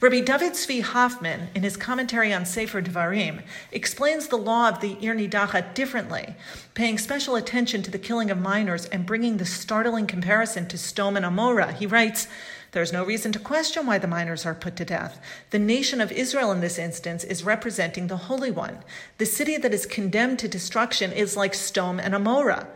Rabbi 0.00 0.20
David 0.20 0.52
Zvi 0.52 0.82
Hoffman, 0.82 1.48
in 1.54 1.62
his 1.62 1.76
commentary 1.76 2.32
on 2.32 2.44
Sefer 2.44 2.82
Devarim, 2.82 3.42
explains 3.72 4.28
the 4.28 4.36
law 4.36 4.68
of 4.68 4.80
the 4.80 4.96
Ir 5.04 5.14
Nidachat 5.14 5.74
differently, 5.74 6.34
paying 6.74 6.98
special 6.98 7.36
attention 7.36 7.82
to 7.82 7.90
the 7.90 7.98
killing 7.98 8.30
of 8.30 8.38
minors 8.38 8.86
and 8.86 9.06
bringing 9.06 9.36
the 9.36 9.46
startling 9.46 10.06
comparison 10.06 10.66
to 10.68 10.76
Sdom 10.76 11.16
and 11.16 11.24
Amora. 11.24 11.74
He 11.74 11.86
writes, 11.86 12.28
there's 12.74 12.92
no 12.92 13.04
reason 13.04 13.30
to 13.30 13.38
question 13.38 13.86
why 13.86 13.98
the 13.98 14.08
minors 14.08 14.44
are 14.44 14.54
put 14.54 14.74
to 14.76 14.84
death. 14.84 15.20
The 15.50 15.60
nation 15.60 16.00
of 16.00 16.10
Israel 16.10 16.50
in 16.50 16.58
this 16.58 16.76
instance 16.76 17.22
is 17.22 17.44
representing 17.44 18.08
the 18.08 18.16
Holy 18.16 18.50
One. 18.50 18.78
The 19.18 19.26
city 19.26 19.56
that 19.58 19.72
is 19.72 19.86
condemned 19.86 20.40
to 20.40 20.48
destruction 20.48 21.12
is 21.12 21.36
like 21.36 21.52
Sdom 21.52 22.00
and 22.02 22.14
Amorah. 22.14 22.66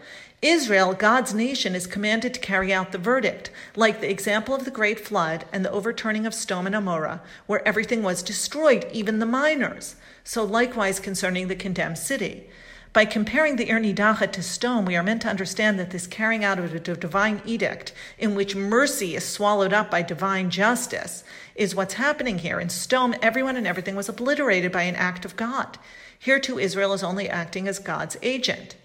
Israel, 0.41 0.95
God's 0.95 1.35
nation, 1.35 1.75
is 1.75 1.89
commanded 1.89 2.33
to 2.33 2.41
carry 2.41 2.73
out 2.73 2.93
the 2.93 2.99
verdict, 2.99 3.51
like 3.75 4.01
the 4.01 4.11
example 4.11 4.55
of 4.55 4.65
the 4.65 4.71
great 4.71 5.01
flood 5.01 5.45
and 5.53 5.65
the 5.65 5.71
overturning 5.73 6.27
of 6.27 6.33
Sdom 6.33 6.65
and 6.65 6.77
Amorah, 6.77 7.21
where 7.47 7.67
everything 7.67 8.05
was 8.05 8.23
destroyed, 8.23 8.87
even 8.93 9.19
the 9.19 9.27
minors. 9.27 9.97
So 10.23 10.45
likewise 10.45 11.01
concerning 11.01 11.49
the 11.49 11.57
condemned 11.57 11.99
city. 11.99 12.49
By 12.93 13.05
comparing 13.05 13.57
the 13.57 13.69
Ir 13.69 13.81
to 13.81 14.41
Sdom, 14.41 14.87
we 14.87 14.95
are 14.95 15.03
meant 15.03 15.23
to 15.23 15.29
understand 15.29 15.77
that 15.79 15.91
this 15.91 16.07
carrying 16.07 16.45
out 16.45 16.61
of 16.61 16.73
a 16.73 16.79
divine 16.79 17.43
edict, 17.45 17.93
in 18.17 18.37
which 18.37 18.55
mercy 18.55 19.17
is 19.17 19.27
swallowed 19.27 19.73
up 19.73 19.91
by 19.91 20.03
divine 20.03 20.51
justice, 20.51 21.25
is 21.57 21.75
what's 21.75 21.95
happening 21.95 22.39
here. 22.39 22.61
In 22.61 22.69
Sdom, 22.69 23.19
everyone 23.21 23.57
and 23.57 23.67
everything 23.67 23.97
was 23.97 24.09
obliterated 24.09 24.71
by 24.71 24.83
an 24.83 24.95
act 24.95 25.25
of 25.25 25.35
God. 25.35 25.79
Here, 26.17 26.39
too, 26.39 26.61
Israel 26.61 26.93
is 26.93 27.03
only 27.03 27.29
acting 27.29 27.67
as 27.67 27.81
God's 27.81 28.17
agent. 28.23 28.77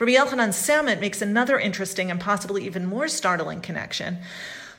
Rabbi 0.00 0.12
Elchanan 0.12 0.54
Samet 0.54 0.98
makes 0.98 1.20
another 1.20 1.58
interesting 1.58 2.10
and 2.10 2.18
possibly 2.18 2.64
even 2.64 2.86
more 2.86 3.06
startling 3.06 3.60
connection. 3.60 4.16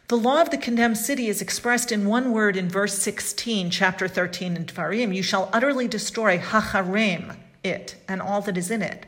The 0.08 0.18
law 0.18 0.42
of 0.42 0.50
the 0.50 0.58
condemned 0.58 0.98
city 0.98 1.28
is 1.28 1.44
expressed 1.44 1.92
in 1.92 2.08
one 2.08 2.32
word 2.32 2.58
in 2.58 2.68
verse 2.68 2.98
16, 2.98 3.70
chapter 3.70 4.08
13 4.08 4.56
in 4.56 4.66
Dvarim. 4.66 5.16
You 5.16 5.22
shall 5.22 5.52
utterly 5.54 5.88
destroy 5.88 6.40
Hacharem, 6.40 7.38
it, 7.64 7.98
and 8.08 8.20
all 8.20 8.42
that 8.42 8.58
is 8.58 8.72
in 8.72 8.82
it. 8.82 9.06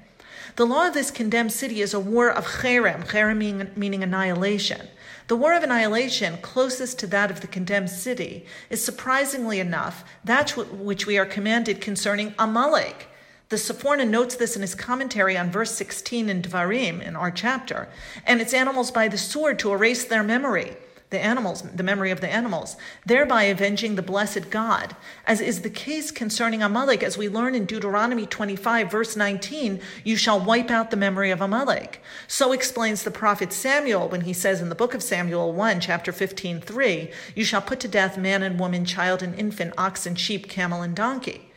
The 0.55 0.67
law 0.67 0.89
of 0.89 0.93
this 0.93 1.10
condemned 1.10 1.51
city 1.51 1.82
is 1.82 1.96
a 1.96 2.00
war 2.00 2.29
of 2.29 2.46
cherem, 2.46 3.08
cherem 3.08 3.38
meaning, 3.38 3.72
meaning 3.75 4.03
annihilation. 4.03 4.89
The 5.29 5.36
war 5.36 5.55
of 5.55 5.63
annihilation, 5.63 6.38
closest 6.43 7.00
to 7.00 7.08
that 7.08 7.32
of 7.32 7.41
the 7.41 7.48
condemned 7.48 7.89
city, 7.89 8.46
is 8.70 8.86
surprisingly 8.86 9.60
enough 9.60 10.03
that 10.24 10.51
which 10.51 11.08
we 11.08 11.17
are 11.17 11.25
commanded 11.25 11.82
concerning 11.82 12.36
Amalek, 12.38 13.08
The 13.54 13.60
Sforno 13.60 14.10
notes 14.10 14.36
this 14.36 14.56
in 14.56 14.64
his 14.64 14.74
commentary 14.74 15.38
on 15.38 15.52
verse 15.52 15.76
16 15.76 16.28
in 16.28 16.42
Dvarim 16.42 17.00
in 17.00 17.16
our 17.16 17.30
chapter, 17.30 17.88
and 18.26 18.42
its 18.42 18.52
animals 18.52 18.90
by 18.90 19.08
the 19.08 19.16
sword 19.16 19.60
to 19.60 19.72
erase 19.72 20.06
their 20.06 20.24
memory 20.24 20.76
the 21.12 21.24
animals, 21.24 21.62
the 21.62 21.84
memory 21.84 22.10
of 22.10 22.20
the 22.20 22.28
animals, 22.28 22.76
thereby 23.06 23.44
avenging 23.44 23.94
the 23.94 24.02
blessed 24.02 24.50
God, 24.50 24.96
as 25.28 25.40
is 25.40 25.62
the 25.62 25.70
case 25.70 26.10
concerning 26.10 26.64
Amalek, 26.64 27.04
as 27.04 27.16
we 27.16 27.30
learn 27.30 27.54
in 27.54 27.66
Deuteronomy 27.66 28.26
25, 28.26 28.90
verse 28.90 29.16
19, 29.16 29.80
you 30.04 30.16
shall 30.16 30.44
wipe 30.44 30.72
out 30.72 30.90
the 30.90 30.98
memory 30.98 31.30
of 31.30 31.40
Amalek. 31.40 32.02
So 32.28 32.54
explains 32.54 33.04
the 33.04 33.12
prophet 33.12 33.54
Samuel 33.54 34.10
when 34.10 34.22
he 34.22 34.34
says 34.34 34.62
in 34.62 34.70
the 34.70 34.74
book 34.74 34.96
of 34.96 35.04
Samuel 35.04 35.54
1, 35.54 35.80
chapter 35.80 36.12
15, 36.12 36.60
3, 36.60 37.12
you 37.36 37.46
shall 37.46 37.62
put 37.62 37.80
to 37.82 37.88
death 37.88 38.18
man 38.18 38.42
and 38.42 38.60
woman, 38.60 38.84
child 38.84 39.22
and 39.22 39.36
infant, 39.36 39.76
ox 39.78 40.08
and 40.08 40.18
sheep, 40.18 40.50
camel 40.50 40.82
and 40.82 40.96
donkey. 40.96 41.52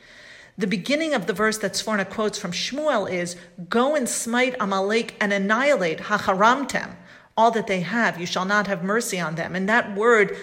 The 0.58 0.66
beginning 0.66 1.12
of 1.12 1.26
the 1.26 1.32
verse 1.32 1.58
that 1.58 1.75
Sforno 1.75 2.08
quotes 2.08 2.38
from 2.38 2.52
Shmuel 2.52 3.10
is, 3.10 3.36
Go 3.68 3.94
and 3.94 4.08
smite 4.08 4.56
Amalek 4.58 5.14
and 5.20 5.32
annihilate 5.32 5.98
Hacharamtem 5.98 6.96
all 7.36 7.50
that 7.50 7.66
they 7.66 7.80
have. 7.80 8.18
You 8.18 8.26
shall 8.26 8.46
not 8.46 8.66
have 8.66 8.82
mercy 8.82 9.20
on 9.20 9.34
them. 9.34 9.54
And 9.54 9.68
that 9.68 9.94
word, 9.94 10.36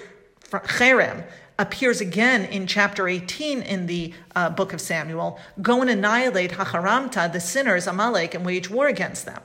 cherem, 0.49 1.25
appears 1.57 2.01
again 2.01 2.45
in 2.45 2.67
chapter 2.67 3.07
18 3.07 3.61
in 3.61 3.87
the 3.87 4.13
uh, 4.35 4.49
book 4.49 4.73
of 4.73 4.81
Samuel. 4.81 5.39
Go 5.61 5.81
and 5.81 5.89
annihilate 5.89 6.51
Hacharamta, 6.51 7.31
the 7.31 7.39
sinners, 7.39 7.87
Amalek, 7.87 8.33
and 8.33 8.45
wage 8.45 8.69
war 8.69 8.87
against 8.87 9.25
them. 9.25 9.41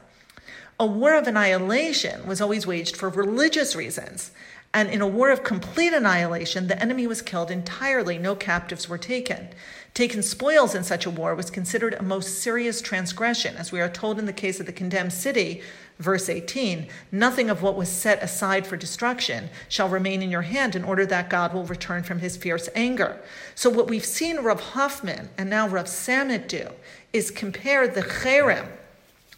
A 0.80 0.87
war 0.87 1.14
of 1.14 1.26
annihilation 1.26 2.26
was 2.26 2.40
always 2.40 2.66
waged 2.66 2.96
for 2.96 3.08
religious 3.08 3.75
reasons. 3.75 4.30
And 4.75 4.90
in 4.90 5.00
a 5.00 5.06
war 5.06 5.30
of 5.30 5.42
complete 5.42 5.94
annihilation, 5.94 6.66
the 6.66 6.80
enemy 6.80 7.06
was 7.06 7.22
killed 7.22 7.50
entirely. 7.50 8.18
No 8.18 8.34
captives 8.34 8.88
were 8.88 8.98
taken. 8.98 9.48
Taken 9.94 10.22
spoils 10.22 10.75
in 10.75 10.84
such 10.84 11.06
a 11.06 11.10
war 11.10 11.34
was 11.34 11.50
considered 11.50 11.94
a 11.94 12.02
most 12.02 12.40
serious 12.40 12.80
transgression, 12.80 13.56
as 13.56 13.72
we 13.72 13.80
are 13.80 13.88
told 13.88 14.18
in 14.18 14.26
the 14.26 14.32
case 14.32 14.60
of 14.60 14.66
the 14.66 14.72
condemned 14.72 15.12
city, 15.12 15.62
verse 15.98 16.28
18 16.28 16.87
Nothing 17.10 17.50
of 17.50 17.62
what 17.62 17.76
was 17.76 17.88
set 17.88 18.22
aside 18.22 18.66
for 18.66 18.76
destruction 18.76 19.48
shall 19.68 19.88
remain 19.88 20.22
in 20.22 20.30
your 20.30 20.42
hand 20.42 20.76
in 20.76 20.84
order 20.84 21.06
that 21.06 21.30
God 21.30 21.52
will 21.52 21.64
return 21.64 22.02
from 22.02 22.20
his 22.20 22.37
fierce 22.37 22.68
anger. 22.75 23.20
So, 23.54 23.70
what 23.70 23.88
we've 23.88 24.04
seen 24.04 24.37
Rav 24.37 24.60
Hoffman 24.60 25.30
and 25.37 25.50
now 25.50 25.66
Rav 25.66 25.87
Samet 25.87 26.46
do 26.46 26.68
is 27.12 27.30
compare 27.30 27.88
the 27.88 28.02
cherem, 28.02 28.68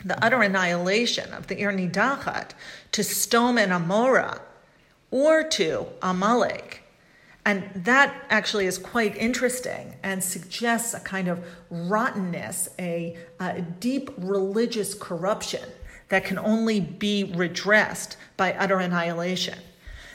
the 0.04 0.22
utter 0.22 0.42
annihilation 0.42 1.32
of 1.32 1.46
the 1.46 1.60
Ir 1.60 1.72
Nidachat, 1.72 2.50
to 2.92 3.02
Sdom 3.02 3.58
and 3.58 3.72
Amorah, 3.72 4.40
or 5.10 5.42
to 5.42 5.86
Amalek. 6.02 6.82
And 7.44 7.70
that 7.74 8.14
actually 8.28 8.66
is 8.66 8.78
quite 8.78 9.16
interesting 9.16 9.94
and 10.02 10.22
suggests 10.22 10.92
a 10.94 11.00
kind 11.00 11.28
of 11.28 11.44
rottenness, 11.70 12.68
a, 12.78 13.16
a 13.40 13.62
deep 13.62 14.10
religious 14.18 14.94
corruption 14.94 15.64
that 16.10 16.24
can 16.24 16.38
only 16.38 16.80
be 16.80 17.24
redressed 17.24 18.16
by 18.36 18.52
utter 18.52 18.78
annihilation. 18.78 19.58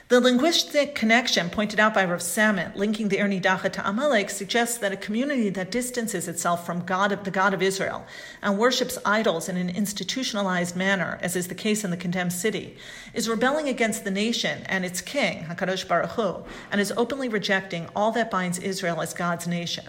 The 0.07 0.21
linguistic 0.21 0.93
connection 0.93 1.49
pointed 1.49 1.79
out 1.79 1.95
by 1.95 2.05
Rav 2.05 2.19
Samet, 2.19 2.75
linking 2.75 3.09
the 3.09 3.17
Ir 3.17 3.27
Nidachat 3.27 3.73
to 3.73 3.89
Amalek, 3.89 4.29
suggests 4.29 4.77
that 4.77 4.91
a 4.91 4.97
community 4.97 5.49
that 5.49 5.71
distances 5.71 6.27
itself 6.27 6.63
from 6.63 6.85
God, 6.85 7.23
the 7.23 7.31
God 7.31 7.55
of 7.55 7.63
Israel, 7.63 8.05
and 8.43 8.59
worships 8.59 8.99
idols 9.03 9.49
in 9.49 9.57
an 9.57 9.71
institutionalized 9.71 10.75
manner, 10.75 11.17
as 11.23 11.35
is 11.35 11.47
the 11.47 11.55
case 11.55 11.83
in 11.83 11.89
the 11.89 11.97
condemned 11.97 12.33
city, 12.33 12.77
is 13.15 13.27
rebelling 13.27 13.67
against 13.67 14.03
the 14.03 14.11
nation 14.11 14.61
and 14.67 14.85
its 14.85 15.01
king, 15.01 15.45
Hakadosh 15.45 15.87
Baruch 15.87 16.11
Hu, 16.11 16.43
and 16.71 16.79
is 16.79 16.93
openly 16.95 17.27
rejecting 17.27 17.89
all 17.95 18.11
that 18.11 18.29
binds 18.29 18.59
Israel 18.59 19.01
as 19.01 19.11
God's 19.11 19.47
nation. 19.47 19.85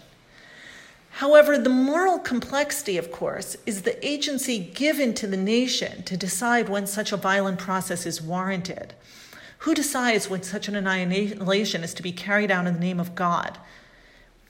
However, 1.11 1.59
the 1.59 1.69
moral 1.69 2.19
complexity, 2.19 2.97
of 2.97 3.13
course, 3.13 3.55
is 3.67 3.83
the 3.83 4.07
agency 4.07 4.61
given 4.61 5.13
to 5.13 5.27
the 5.27 5.37
nation 5.37 6.05
to 6.05 6.17
decide 6.17 6.71
when 6.71 6.87
such 6.87 7.13
a 7.13 7.19
violent 7.19 7.59
process 7.59 8.07
is 8.07 8.23
warranted. 8.23 8.95
Who 9.59 9.75
decides 9.75 10.31
when 10.31 10.43
such 10.43 10.69
an 10.69 10.77
annihilation 10.77 11.83
is 11.83 11.95
to 11.95 12.03
be 12.03 12.13
carried 12.13 12.51
out 12.51 12.67
in 12.67 12.75
the 12.75 12.81
name 12.81 13.01
of 13.01 13.15
God? 13.15 13.59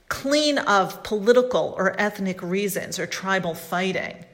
Clean 0.08 0.58
of 0.58 1.02
political 1.02 1.74
or 1.76 1.98
ethnic 2.00 2.42
reasons 2.42 2.98
or 2.98 3.06
tribal 3.06 3.54
fighting. 3.54 4.24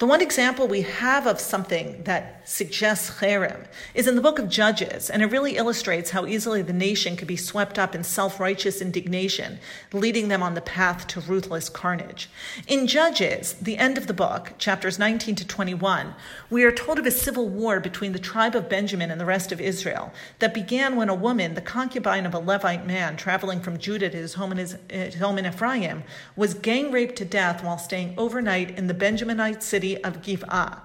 The 0.00 0.06
one 0.06 0.22
example 0.22 0.66
we 0.66 0.80
have 0.80 1.26
of 1.26 1.38
something 1.38 2.04
that 2.04 2.48
suggests 2.48 3.18
cherem 3.20 3.66
is 3.92 4.06
in 4.06 4.16
the 4.16 4.22
book 4.22 4.38
of 4.38 4.48
Judges, 4.48 5.10
and 5.10 5.22
it 5.22 5.26
really 5.26 5.58
illustrates 5.58 6.08
how 6.08 6.24
easily 6.24 6.62
the 6.62 6.72
nation 6.72 7.16
could 7.16 7.28
be 7.28 7.36
swept 7.36 7.78
up 7.78 7.94
in 7.94 8.02
self 8.02 8.40
righteous 8.40 8.80
indignation, 8.80 9.58
leading 9.92 10.28
them 10.28 10.42
on 10.42 10.54
the 10.54 10.62
path 10.62 11.06
to 11.08 11.20
ruthless 11.20 11.68
carnage. 11.68 12.30
In 12.66 12.86
Judges, 12.86 13.52
the 13.60 13.76
end 13.76 13.98
of 13.98 14.06
the 14.06 14.14
book, 14.14 14.54
chapters 14.56 14.98
19 14.98 15.34
to 15.34 15.46
21, 15.46 16.14
we 16.48 16.64
are 16.64 16.72
told 16.72 16.98
of 16.98 17.04
a 17.04 17.10
civil 17.10 17.50
war 17.50 17.78
between 17.78 18.12
the 18.12 18.18
tribe 18.18 18.54
of 18.54 18.70
Benjamin 18.70 19.10
and 19.10 19.20
the 19.20 19.26
rest 19.26 19.52
of 19.52 19.60
Israel 19.60 20.14
that 20.38 20.54
began 20.54 20.96
when 20.96 21.10
a 21.10 21.14
woman, 21.14 21.52
the 21.52 21.60
concubine 21.60 22.24
of 22.24 22.32
a 22.32 22.38
Levite 22.38 22.86
man 22.86 23.18
traveling 23.18 23.60
from 23.60 23.76
Judah 23.76 24.08
to 24.08 24.16
his 24.16 24.32
home 24.32 24.52
in, 24.52 24.56
his, 24.56 24.78
his 24.88 25.16
home 25.16 25.36
in 25.36 25.44
Ephraim, 25.44 26.04
was 26.36 26.54
gang 26.54 26.90
raped 26.90 27.16
to 27.16 27.26
death 27.26 27.62
while 27.62 27.76
staying 27.76 28.14
overnight 28.16 28.78
in 28.78 28.86
the 28.86 28.94
Benjaminite 28.94 29.60
city 29.60 29.89
of 29.98 30.22
Giv'ah. 30.22 30.80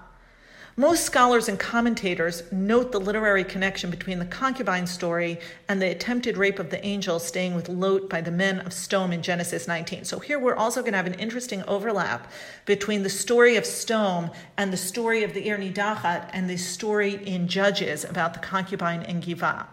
Most 0.78 1.06
scholars 1.06 1.48
and 1.48 1.58
commentators 1.58 2.42
note 2.52 2.92
the 2.92 3.00
literary 3.00 3.44
connection 3.44 3.88
between 3.88 4.18
the 4.18 4.26
concubine 4.26 4.86
story 4.86 5.40
and 5.70 5.80
the 5.80 5.90
attempted 5.90 6.36
rape 6.36 6.58
of 6.58 6.68
the 6.68 6.84
angel 6.84 7.18
staying 7.18 7.54
with 7.54 7.70
Lot 7.70 8.10
by 8.10 8.20
the 8.20 8.30
men 8.30 8.60
of 8.60 8.72
Sdom 8.72 9.10
in 9.10 9.22
Genesis 9.22 9.66
19. 9.66 10.04
So 10.04 10.18
here 10.18 10.38
we're 10.38 10.54
also 10.54 10.82
going 10.82 10.92
to 10.92 10.98
have 10.98 11.06
an 11.06 11.14
interesting 11.14 11.62
overlap 11.62 12.30
between 12.66 13.04
the 13.04 13.08
story 13.08 13.56
of 13.56 13.64
Sdom 13.64 14.34
and 14.58 14.70
the 14.70 14.76
story 14.76 15.24
of 15.24 15.32
the 15.32 15.48
Ir 15.48 15.56
Nidachat 15.56 16.28
and 16.34 16.50
the 16.50 16.58
story 16.58 17.24
in 17.26 17.48
Judges 17.48 18.04
about 18.04 18.34
the 18.34 18.40
concubine 18.40 19.00
in 19.00 19.22
Giv'ah. 19.22 19.64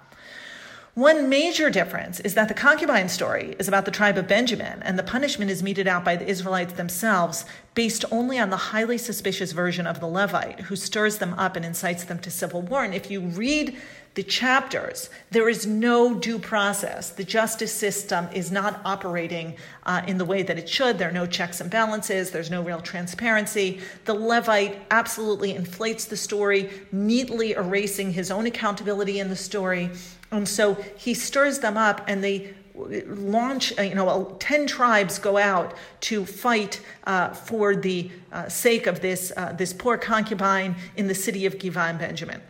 One 0.96 1.28
major 1.28 1.72
difference 1.72 2.20
is 2.20 2.36
that 2.36 2.50
the 2.50 2.54
concubine 2.54 3.10
story 3.10 3.56
is 3.58 3.68
about 3.68 3.86
the 3.86 3.92
tribe 3.92 4.16
of 4.16 4.28
Benjamin, 4.28 4.84
and 4.84 4.98
the 4.98 5.02
punishment 5.02 5.50
is 5.50 5.64
meted 5.64 5.88
out 5.88 6.06
by 6.06 6.16
the 6.16 6.28
Israelites 6.28 6.74
themselves 6.74 7.46
based 7.74 8.06
only 8.12 8.38
on 8.38 8.52
the 8.52 8.58
highly 8.58 9.00
suspicious 9.00 9.54
version 9.54 9.88
of 9.88 10.00
the 10.00 10.06
Levite, 10.06 10.60
who 10.62 10.76
stirs 10.76 11.18
them 11.18 11.34
up 11.34 11.56
and 11.56 11.66
incites 11.66 12.04
them 12.04 12.20
to 12.20 12.30
civil 12.30 12.62
war. 12.62 12.84
And 12.84 12.94
if 12.94 13.10
you 13.10 13.22
read 13.22 13.76
the 14.16 14.24
chapters, 14.24 15.10
there 15.32 15.50
is 15.50 15.66
no 15.66 16.14
due 16.14 16.38
process. 16.38 17.10
The 17.10 17.24
justice 17.24 17.74
system 17.74 18.28
is 18.32 18.52
not 18.52 18.80
operating 18.86 19.56
uh, 19.88 20.04
in 20.08 20.20
the 20.20 20.26
way 20.26 20.44
that 20.44 20.60
it 20.60 20.70
should. 20.70 21.00
There 21.00 21.10
are 21.10 21.14
no 21.14 21.26
checks 21.26 21.62
and 21.62 21.70
balances. 21.72 22.30
There's 22.30 22.52
no 22.52 22.62
real 22.62 22.80
transparency. 22.80 23.82
The 24.06 24.14
Levite 24.14 24.80
absolutely 24.92 25.56
inflates 25.56 26.06
the 26.06 26.18
story, 26.18 26.70
neatly 26.92 27.54
erasing 27.54 28.14
his 28.14 28.30
own 28.30 28.46
accountability 28.46 29.20
in 29.20 29.30
the 29.30 29.36
story. 29.36 29.90
And 30.32 30.48
so 30.48 30.76
he 30.96 31.16
stirs 31.16 31.60
them 31.60 31.76
up 31.76 32.04
and 32.08 32.24
they 32.24 32.54
launch, 32.76 33.78
uh, 33.80 33.84
you 33.84 33.96
know, 33.96 34.36
10 34.40 34.68
tribes 34.68 35.18
go 35.18 35.38
out 35.38 35.76
to 36.02 36.26
fight 36.26 36.82
uh, 37.06 37.30
for 37.30 37.76
the 37.76 38.12
uh, 38.32 38.48
sake 38.48 38.86
of 38.86 39.00
this, 39.02 39.32
uh, 39.38 39.54
this 39.54 39.74
poor 39.74 39.98
concubine 39.98 40.76
in 40.96 41.08
the 41.08 41.16
city 41.16 41.46
of 41.46 41.58
Giv'ah 41.58 41.90
and 41.90 42.00
Benjamin. 42.00 42.42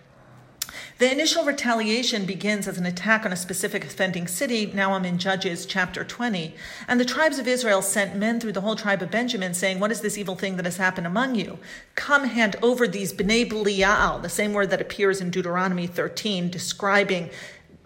The 0.99 1.11
initial 1.11 1.43
retaliation 1.43 2.25
begins 2.25 2.67
as 2.67 2.77
an 2.77 2.85
attack 2.85 3.25
on 3.25 3.33
a 3.33 3.35
specific 3.35 3.83
offending 3.83 4.27
city. 4.27 4.71
Now 4.75 4.93
I'm 4.93 5.05
in 5.05 5.17
Judges 5.17 5.65
chapter 5.65 6.03
20. 6.03 6.53
And 6.87 6.99
the 6.99 7.05
tribes 7.05 7.39
of 7.39 7.47
Israel 7.47 7.81
sent 7.81 8.15
men 8.15 8.39
through 8.39 8.51
the 8.51 8.61
whole 8.61 8.75
tribe 8.75 9.01
of 9.01 9.09
Benjamin, 9.09 9.55
saying, 9.55 9.79
What 9.79 9.91
is 9.91 10.01
this 10.01 10.19
evil 10.19 10.35
thing 10.35 10.55
that 10.57 10.65
has 10.65 10.77
happened 10.77 11.07
among 11.07 11.33
you? 11.33 11.57
Come 11.95 12.25
hand 12.25 12.57
over 12.61 12.87
these 12.87 13.11
Bnei 13.11 13.49
Belial, 13.49 14.19
the 14.19 14.29
same 14.29 14.53
word 14.53 14.69
that 14.69 14.81
appears 14.81 15.19
in 15.19 15.31
Deuteronomy 15.31 15.87
13, 15.87 16.51
describing 16.51 17.31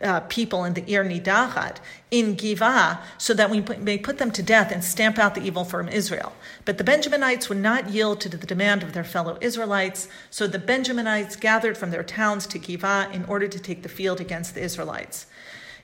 uh, 0.01 0.21
people 0.21 0.63
in 0.63 0.73
the 0.73 0.89
Ir 0.91 1.03
Nidachat 1.03 1.77
in 2.11 2.35
Givah, 2.35 2.99
so 3.17 3.33
that 3.33 3.49
we 3.49 3.61
may 3.79 3.97
put 3.97 4.17
them 4.17 4.31
to 4.31 4.43
death 4.43 4.71
and 4.71 4.83
stamp 4.83 5.17
out 5.17 5.35
the 5.35 5.41
evil 5.41 5.65
from 5.65 5.89
Israel. 5.89 6.33
But 6.65 6.77
the 6.77 6.83
Benjaminites 6.83 7.49
would 7.49 7.57
not 7.57 7.89
yield 7.89 8.21
to 8.21 8.29
the 8.29 8.37
demand 8.37 8.83
of 8.83 8.93
their 8.93 9.03
fellow 9.03 9.37
Israelites, 9.41 10.07
so 10.29 10.47
the 10.47 10.59
Benjaminites 10.59 11.39
gathered 11.39 11.77
from 11.77 11.91
their 11.91 12.03
towns 12.03 12.47
to 12.47 12.59
Givah 12.59 13.11
in 13.13 13.25
order 13.25 13.47
to 13.47 13.59
take 13.59 13.83
the 13.83 13.89
field 13.89 14.21
against 14.21 14.55
the 14.55 14.61
Israelites. 14.61 15.25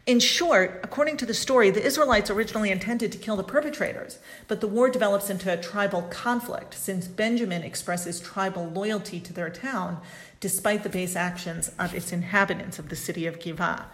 In 0.05 0.19
short, 0.19 0.81
according 0.83 1.15
to 1.17 1.25
the 1.25 1.33
story, 1.33 1.69
the 1.69 1.85
Israelites 1.85 2.29
originally 2.29 2.71
intended 2.71 3.09
to 3.13 3.17
kill 3.17 3.37
the 3.37 3.43
perpetrators, 3.43 4.19
but 4.49 4.59
the 4.59 4.67
war 4.67 4.89
develops 4.89 5.29
into 5.29 5.51
a 5.51 5.55
tribal 5.55 6.01
conflict 6.01 6.73
since 6.73 7.07
Benjamin 7.07 7.63
expresses 7.63 8.19
tribal 8.19 8.65
loyalty 8.65 9.21
to 9.21 9.31
their 9.31 9.49
town 9.49 10.01
despite 10.41 10.83
the 10.83 10.89
base 10.89 11.15
actions 11.15 11.71
of 11.79 11.95
its 11.95 12.11
inhabitants 12.11 12.77
of 12.79 12.89
the 12.89 12.97
city 12.97 13.25
of 13.25 13.39
Givah. 13.39 13.85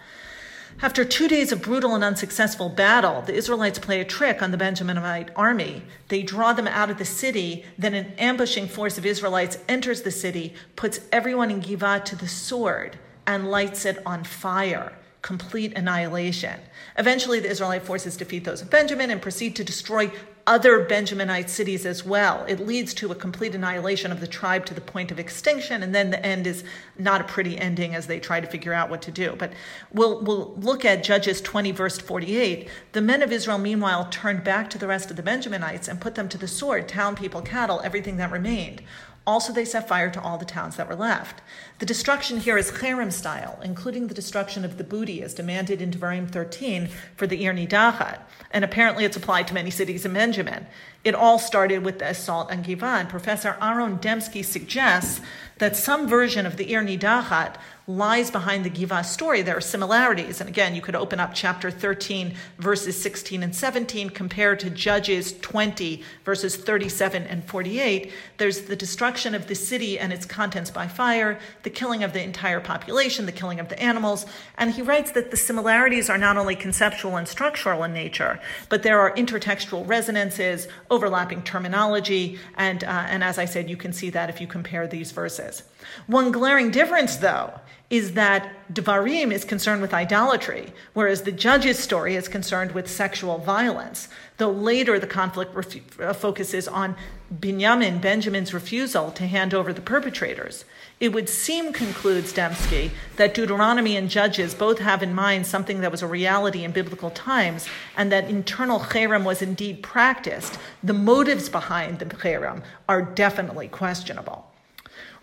After 0.82 1.06
two 1.06 1.28
days 1.28 1.52
of 1.52 1.62
brutal 1.62 1.94
and 1.94 2.04
unsuccessful 2.04 2.70
battle, 2.70 3.22
the 3.22 3.36
Israelites 3.36 3.78
play 3.78 4.02
a 4.02 4.06
trick 4.06 4.42
on 4.42 4.50
the 4.50 4.58
Benjaminite 4.58 5.30
army. 5.36 5.84
They 6.08 6.24
draw 6.24 6.54
them 6.54 6.68
out 6.68 6.90
of 6.90 6.98
the 6.98 7.06
city, 7.06 7.66
then 7.78 7.94
an 7.94 8.14
ambushing 8.18 8.68
force 8.68 8.98
of 8.98 9.06
Israelites 9.06 9.60
enters 9.68 10.02
the 10.02 10.12
city, 10.12 10.56
puts 10.76 11.02
everyone 11.12 11.52
in 11.52 11.62
Givah 11.62 12.04
to 12.06 12.16
the 12.16 12.28
sword, 12.28 12.98
and 13.28 13.52
lights 13.52 13.86
it 13.86 14.02
on 14.08 14.24
fire 14.24 14.94
complete 15.22 15.74
annihilation. 15.78 16.60
Eventually, 16.98 17.40
the 17.40 17.50
Israelite 17.50 17.84
forces 17.84 18.16
defeat 18.18 18.46
those 18.46 18.62
of 18.62 18.70
Benjamin 18.70 19.10
and 19.12 19.22
proceed 19.22 19.56
to 19.58 19.64
destroy 19.64 20.12
other 20.50 20.84
Benjaminite 20.84 21.48
cities 21.48 21.86
as 21.86 22.04
well. 22.04 22.44
It 22.48 22.60
leads 22.60 22.96
to 22.96 23.12
a 23.12 23.16
complete 23.16 23.54
annihilation 23.54 24.12
of 24.12 24.20
the 24.20 24.26
tribe 24.26 24.66
to 24.66 24.74
the 24.74 24.82
point 24.82 25.12
of 25.12 25.20
extinction, 25.20 25.84
and 25.84 25.94
then 25.94 26.10
the 26.10 26.26
end 26.26 26.48
is 26.48 26.64
not 26.98 27.22
a 27.22 27.26
pretty 27.26 27.56
ending 27.56 27.94
as 27.94 28.08
they 28.08 28.20
try 28.20 28.40
to 28.40 28.48
figure 28.48 28.74
out 28.74 28.90
what 28.90 29.04
to 29.04 29.12
do. 29.12 29.36
But 29.38 29.54
we'll, 29.94 30.22
we'll 30.22 30.56
look 30.56 30.86
at 30.86 31.04
Judges 31.04 31.40
20, 31.42 31.72
verse 31.72 32.00
48. 32.00 32.68
The 32.94 33.02
men 33.02 33.22
of 33.22 33.32
Israel, 33.32 33.60
meanwhile, 33.60 34.08
turned 34.10 34.44
back 34.44 34.72
to 34.72 34.80
the 34.80 34.88
rest 34.88 35.12
of 35.12 35.18
the 35.18 35.24
Benjaminites 35.24 35.88
and 35.88 36.02
put 36.02 36.16
them 36.16 36.28
to 36.30 36.38
the 36.38 36.48
sword, 36.48 36.88
town 36.88 37.16
people, 37.16 37.44
cattle, 37.44 37.82
everything 37.84 38.18
that 38.18 38.32
remained. 38.32 38.82
Also, 39.30 39.54
they 39.54 39.64
set 39.64 39.88
fire 39.88 40.10
to 40.10 40.20
all 40.20 40.40
the 40.40 40.44
towns 40.44 40.76
that 40.76 40.90
were 40.90 40.96
left. 40.96 41.44
The 41.78 41.86
destruction 41.86 42.40
here 42.40 42.58
is 42.58 42.72
cherem 42.72 43.14
style, 43.14 43.60
including 43.64 44.08
the 44.08 44.16
destruction 44.16 44.66
of 44.66 44.80
the 44.80 44.84
booty 44.84 45.22
as 45.22 45.36
demanded 45.36 45.84
in 45.84 45.92
Devarim 45.92 46.28
13 46.28 46.90
for 47.16 47.28
the 47.28 47.46
Ir 47.46 47.54
Nidachat. 47.54 48.22
And 48.50 48.66
apparently 48.66 49.06
it's 49.06 49.16
applied 49.16 49.48
to 49.50 49.54
many 49.54 49.70
cities 49.70 50.04
in 50.04 50.14
Benjamin. 50.14 50.66
It 51.04 51.16
all 51.16 51.40
started 51.40 51.84
with 51.84 52.00
the 52.00 52.10
assault 52.10 52.52
on 52.52 52.64
Givah. 52.64 53.08
Professor 53.08 53.56
Aaron 53.62 54.00
Dembski 54.00 54.44
suggests 54.44 55.22
that 55.60 55.76
some 55.76 56.08
version 56.08 56.46
of 56.46 56.58
the 56.58 56.72
Ir 56.72 56.84
Nidachat 56.84 57.56
lies 57.90 58.30
behind 58.30 58.64
the 58.64 58.70
Giva 58.70 59.04
story. 59.04 59.42
There 59.42 59.58
are 59.58 59.62
similarities. 59.62 60.40
And 60.40 60.48
again, 60.48 60.76
you 60.76 60.82
could 60.82 60.96
open 60.96 61.20
up 61.20 61.32
chapter 61.34 61.72
13, 61.72 62.36
verses 62.60 63.02
16 63.02 63.42
and 63.42 63.56
17, 63.56 64.12
compared 64.12 64.60
to 64.60 64.70
Judges 64.70 65.38
20, 65.40 66.04
verses 66.24 66.56
37 66.56 67.24
and 67.24 67.44
48. 67.46 68.12
There's 68.38 68.62
the 68.62 68.76
destruction 68.76 69.34
of 69.34 69.48
the 69.48 69.56
city 69.56 69.98
and 69.98 70.14
its 70.14 70.26
contents 70.26 70.70
by 70.70 70.88
fire, 70.88 71.40
the 71.64 71.72
killing 71.72 72.04
of 72.04 72.14
the 72.14 72.24
entire 72.24 72.60
population, 72.60 73.26
the 73.26 73.32
killing 73.32 73.60
of 73.60 73.70
the 73.70 73.82
animals. 73.82 74.28
And 74.56 74.72
he 74.72 74.84
writes 74.84 75.12
that 75.12 75.32
the 75.32 75.38
similarities 75.38 76.12
are 76.12 76.18
not 76.18 76.38
only 76.38 76.56
conceptual 76.56 77.18
and 77.18 77.28
structural 77.28 77.84
in 77.84 77.92
nature, 77.92 78.40
but 78.70 78.84
there 78.84 79.00
are 79.00 79.16
intertextual 79.16 79.88
resonances, 79.88 80.68
overlapping 80.90 81.44
terminology, 81.44 82.40
and, 82.56 82.84
uh, 82.84 83.06
and 83.08 83.24
as 83.24 83.38
I 83.38 83.46
said, 83.46 83.70
you 83.70 83.78
can 83.78 83.94
see 83.94 84.10
that 84.12 84.30
if 84.30 84.42
you 84.42 84.48
compare 84.48 84.88
these 84.88 85.12
verses. 85.12 85.64
One 86.08 86.32
glaring 86.32 86.72
difference, 86.72 87.18
though, 87.18 87.60
is 87.90 88.14
that 88.14 88.52
Devarim 88.72 89.32
is 89.32 89.44
concerned 89.44 89.82
with 89.82 89.96
idolatry, 89.96 90.74
whereas 90.94 91.24
the 91.24 91.32
judge's 91.32 91.80
story 91.80 92.16
is 92.16 92.28
concerned 92.28 92.72
with 92.74 92.88
sexual 92.88 93.40
violence, 93.40 94.10
though 94.38 94.52
later 94.52 95.00
the 95.00 95.08
conflict 95.08 95.56
uh, 96.00 96.14
focuses 96.14 96.68
on 96.68 96.96
Binyamin, 97.34 98.00
Benjamin's 98.00 98.54
refusal 98.54 99.12
to 99.12 99.26
hand 99.26 99.56
over 99.56 99.74
the 99.74 99.82
perpetrators. 99.82 100.66
It 101.00 101.14
would 101.14 101.30
seem, 101.30 101.74
concludes 101.74 102.32
Dembski, 102.32 102.92
that 103.16 103.34
Deuteronomy 103.34 103.96
and 103.96 104.10
Judges 104.10 104.54
both 104.54 104.80
have 104.80 105.02
in 105.02 105.14
mind 105.14 105.48
something 105.48 105.82
that 105.82 105.92
was 105.92 106.04
a 106.04 106.08
reality 106.08 106.64
in 106.64 106.72
biblical 106.72 107.10
times, 107.10 107.68
and 107.98 108.12
that 108.12 108.30
internal 108.30 108.80
cherem 108.80 109.24
was 109.24 109.42
indeed 109.42 109.82
practiced. 109.82 110.60
The 110.84 110.94
motives 110.94 111.50
behind 111.50 112.00
the 112.00 112.06
cherem 112.06 112.62
are 112.88 113.02
definitely 113.02 113.68
questionable. 113.68 114.49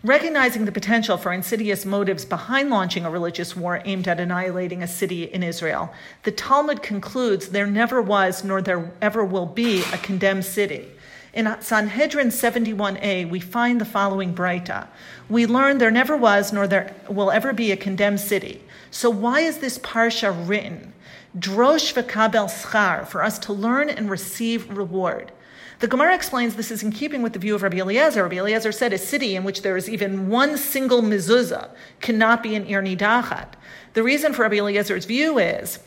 Recognizing 0.03 0.65
the 0.65 0.71
potential 0.71 1.17
for 1.17 1.33
insidious 1.33 1.83
motives 1.83 2.23
behind 2.23 2.69
launching 2.69 3.03
a 3.03 3.09
religious 3.09 3.55
war 3.55 3.81
aimed 3.83 4.07
at 4.07 4.19
annihilating 4.19 4.83
a 4.83 4.87
city 4.87 5.23
in 5.23 5.41
Israel, 5.41 5.91
the 6.21 6.31
Talmud 6.31 6.83
concludes 6.83 7.49
there 7.49 7.65
never 7.65 7.99
was 7.99 8.43
nor 8.43 8.61
there 8.61 8.91
ever 9.01 9.25
will 9.25 9.47
be 9.47 9.81
a 9.91 9.97
condemned 9.97 10.45
city. 10.45 10.87
In 11.33 11.55
Sanhedrin 11.61 12.27
71a, 12.27 13.27
we 13.27 13.39
find 13.39 13.81
the 13.81 13.85
following 13.85 14.35
braita. 14.35 14.87
We 15.29 15.47
learn 15.47 15.79
there 15.79 15.89
never 15.89 16.15
was 16.15 16.53
nor 16.53 16.67
there 16.67 16.95
will 17.09 17.31
ever 17.31 17.51
be 17.51 17.71
a 17.71 17.77
condemned 17.77 18.19
city. 18.19 18.63
So 18.91 19.09
why 19.09 19.39
is 19.39 19.57
this 19.57 19.79
parsha 19.79 20.47
written? 20.47 20.93
Drosh 21.37 21.93
v'kabel 21.93 22.49
schar, 22.49 23.07
for 23.07 23.23
us 23.23 23.39
to 23.39 23.53
learn 23.53 23.89
and 23.89 24.11
receive 24.11 24.69
reward. 24.69 25.31
The 25.79 25.87
Gemara 25.87 26.15
explains 26.15 26.55
this 26.55 26.71
is 26.71 26.81
in 26.81 26.91
keeping 26.91 27.21
with 27.21 27.33
the 27.33 27.39
view 27.39 27.53
of 27.53 27.61
Rabbi 27.61 27.77
Eliezer. 27.77 28.23
Rabbi 28.23 28.37
Eliezer 28.37 28.71
said 28.71 28.93
a 28.93 28.97
city 28.97 29.35
in 29.35 29.43
which 29.43 29.61
there 29.61 29.77
is 29.77 29.87
even 29.87 30.27
one 30.27 30.57
single 30.57 31.03
mezuzah 31.03 31.69
cannot 32.01 32.41
be 32.41 32.55
an 32.55 32.65
ir 32.65 32.81
nidachat. 32.81 33.49
The 33.93 34.01
reason 34.01 34.33
for 34.33 34.41
Rabbi 34.41 34.55
Eliezer's 34.55 35.05
view 35.05 35.37
is 35.37 35.79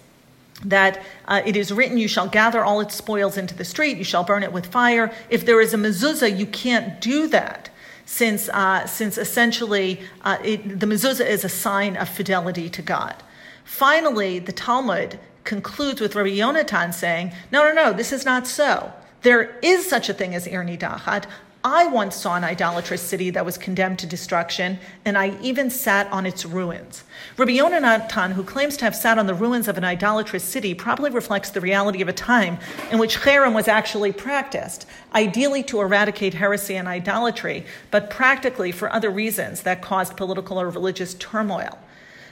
that 0.64 1.02
uh, 1.26 1.42
it 1.44 1.56
is 1.56 1.72
written, 1.72 1.98
You 1.98 2.06
shall 2.06 2.28
gather 2.28 2.64
all 2.64 2.80
its 2.80 2.94
spoils 2.94 3.36
into 3.36 3.54
the 3.54 3.64
street, 3.64 3.96
you 3.96 4.04
shall 4.04 4.22
burn 4.22 4.44
it 4.44 4.52
with 4.52 4.66
fire. 4.66 5.12
If 5.28 5.44
there 5.44 5.60
is 5.60 5.74
a 5.74 5.76
mezuzah, 5.76 6.38
you 6.38 6.46
can't 6.46 7.00
do 7.00 7.26
that. 7.28 7.70
Since, 8.06 8.48
uh, 8.48 8.86
since 8.86 9.18
essentially 9.18 10.00
uh, 10.22 10.38
it, 10.44 10.80
the 10.80 10.86
mezuzah 10.86 11.26
is 11.26 11.44
a 11.44 11.48
sign 11.48 11.96
of 11.96 12.08
fidelity 12.08 12.68
to 12.70 12.82
God. 12.82 13.16
Finally, 13.64 14.40
the 14.40 14.52
Talmud 14.52 15.18
concludes 15.44 16.00
with 16.00 16.14
Rabbi 16.14 16.30
Yonatan 16.30 16.92
saying, 16.92 17.32
No, 17.50 17.66
no, 17.66 17.72
no, 17.72 17.92
this 17.92 18.12
is 18.12 18.24
not 18.24 18.46
so. 18.46 18.92
There 19.22 19.58
is 19.60 19.86
such 19.86 20.08
a 20.08 20.14
thing 20.14 20.34
as 20.34 20.46
Ir 20.46 20.64
Nidachat. 20.64 21.24
I 21.62 21.88
once 21.88 22.16
saw 22.16 22.36
an 22.36 22.44
idolatrous 22.44 23.02
city 23.02 23.28
that 23.30 23.44
was 23.44 23.58
condemned 23.58 23.98
to 23.98 24.06
destruction, 24.06 24.78
and 25.04 25.18
I 25.18 25.38
even 25.42 25.68
sat 25.68 26.10
on 26.10 26.24
its 26.24 26.46
ruins. 26.46 27.04
Rabbi 27.36 27.52
Yonatan, 27.52 28.32
who 28.32 28.42
claims 28.42 28.78
to 28.78 28.86
have 28.86 28.96
sat 28.96 29.18
on 29.18 29.26
the 29.26 29.34
ruins 29.34 29.68
of 29.68 29.76
an 29.76 29.84
idolatrous 29.84 30.42
city, 30.42 30.72
probably 30.72 31.10
reflects 31.10 31.50
the 31.50 31.60
reality 31.60 32.00
of 32.00 32.08
a 32.08 32.14
time 32.14 32.56
in 32.90 32.98
which 32.98 33.18
cherem 33.18 33.52
was 33.52 33.68
actually 33.68 34.10
practiced, 34.10 34.86
ideally 35.14 35.62
to 35.64 35.82
eradicate 35.82 36.32
heresy 36.32 36.76
and 36.76 36.88
idolatry, 36.88 37.66
but 37.90 38.08
practically 38.08 38.72
for 38.72 38.90
other 38.90 39.10
reasons 39.10 39.60
that 39.60 39.82
caused 39.82 40.16
political 40.16 40.58
or 40.58 40.70
religious 40.70 41.12
turmoil. 41.12 41.78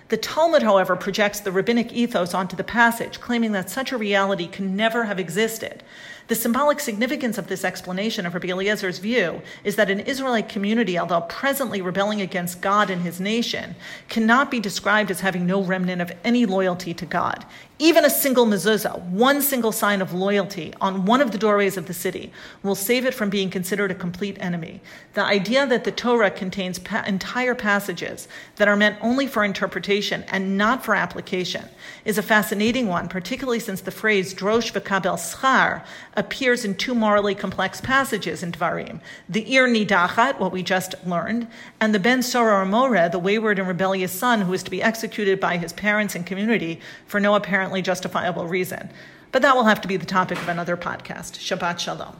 The 0.09 0.16
Talmud, 0.16 0.62
however, 0.62 0.96
projects 0.96 1.40
the 1.40 1.53
rabbinic 1.53 1.92
ethos 1.92 2.33
onto 2.33 2.57
the 2.57 2.64
passage, 2.64 3.20
claiming 3.20 3.53
that 3.53 3.68
such 3.68 3.92
a 3.92 3.98
reality 3.98 4.46
can 4.46 4.74
never 4.74 5.05
have 5.05 5.20
existed. 5.20 5.83
The 6.28 6.34
symbolic 6.34 6.78
significance 6.78 7.38
of 7.38 7.46
this 7.46 7.64
explanation 7.64 8.26
of 8.26 8.34
Rabbi 8.34 8.48
Eliezer's 8.48 8.98
view 8.98 9.40
is 9.64 9.76
that 9.76 9.90
an 9.90 10.00
Israelite 10.00 10.50
community, 10.50 10.98
although 10.98 11.22
presently 11.22 11.80
rebelling 11.80 12.20
against 12.20 12.60
God 12.60 12.90
and 12.90 13.00
his 13.00 13.18
nation, 13.18 13.74
cannot 14.10 14.50
be 14.50 14.60
described 14.60 15.10
as 15.10 15.20
having 15.20 15.46
no 15.46 15.62
remnant 15.62 16.02
of 16.02 16.12
any 16.24 16.44
loyalty 16.44 16.92
to 16.92 17.06
God. 17.06 17.46
Even 17.80 18.04
a 18.04 18.10
single 18.10 18.44
mezuzah, 18.44 19.00
one 19.04 19.40
single 19.40 19.70
sign 19.70 20.02
of 20.02 20.12
loyalty 20.12 20.74
on 20.80 21.06
one 21.06 21.20
of 21.20 21.30
the 21.30 21.38
doorways 21.38 21.76
of 21.76 21.86
the 21.86 21.94
city, 21.94 22.32
will 22.62 22.74
save 22.74 23.06
it 23.06 23.14
from 23.14 23.30
being 23.30 23.48
considered 23.50 23.92
a 23.92 23.94
complete 23.94 24.36
enemy. 24.40 24.80
The 25.14 25.22
idea 25.22 25.64
that 25.64 25.84
the 25.84 25.92
Torah 25.92 26.30
contains 26.30 26.80
pa- 26.80 27.04
entire 27.06 27.54
passages 27.54 28.26
that 28.56 28.66
are 28.66 28.76
meant 28.76 28.98
only 29.00 29.28
for 29.28 29.44
interpretation 29.44 30.24
and 30.28 30.58
not 30.58 30.84
for 30.84 30.96
application 30.96 31.68
is 32.04 32.18
a 32.18 32.22
fascinating 32.22 32.88
one, 32.88 33.08
particularly 33.08 33.60
since 33.60 33.80
the 33.80 33.92
phrase 33.92 34.34
drosh 34.34 34.72
v'kabel 34.72 35.16
schar 35.16 35.84
appears 36.18 36.64
in 36.64 36.74
two 36.74 36.94
morally 36.94 37.35
complex 37.35 37.81
passages 37.81 38.42
in 38.42 38.52
Dvarim 38.52 39.00
the 39.28 39.54
Ir 39.54 39.68
Nidachat, 39.68 40.38
what 40.38 40.52
we 40.52 40.62
just 40.62 40.94
learned, 41.07 41.46
and 41.81 41.94
the 41.94 42.00
Ben 42.00 42.22
Sorer 42.22 42.66
More, 42.66 43.09
the 43.09 43.18
wayward 43.18 43.59
and 43.59 43.68
rebellious 43.68 44.12
son 44.12 44.42
who 44.42 44.52
is 44.52 44.62
to 44.64 44.70
be 44.70 44.83
executed 44.83 45.38
by 45.38 45.57
his 45.57 45.72
parents 45.72 46.14
and 46.14 46.26
community 46.26 46.81
for 47.07 47.20
no 47.20 47.35
apparently 47.35 47.81
justifiable 47.81 48.46
reason. 48.46 48.90
But 49.31 49.42
that 49.42 49.54
will 49.54 49.64
have 49.64 49.81
to 49.83 49.88
be 49.88 49.96
the 49.96 50.07
topic 50.07 50.38
of 50.38 50.48
another 50.48 50.76
podcast. 50.76 51.38
Shabbat 51.38 51.78
Shalom. 51.78 52.16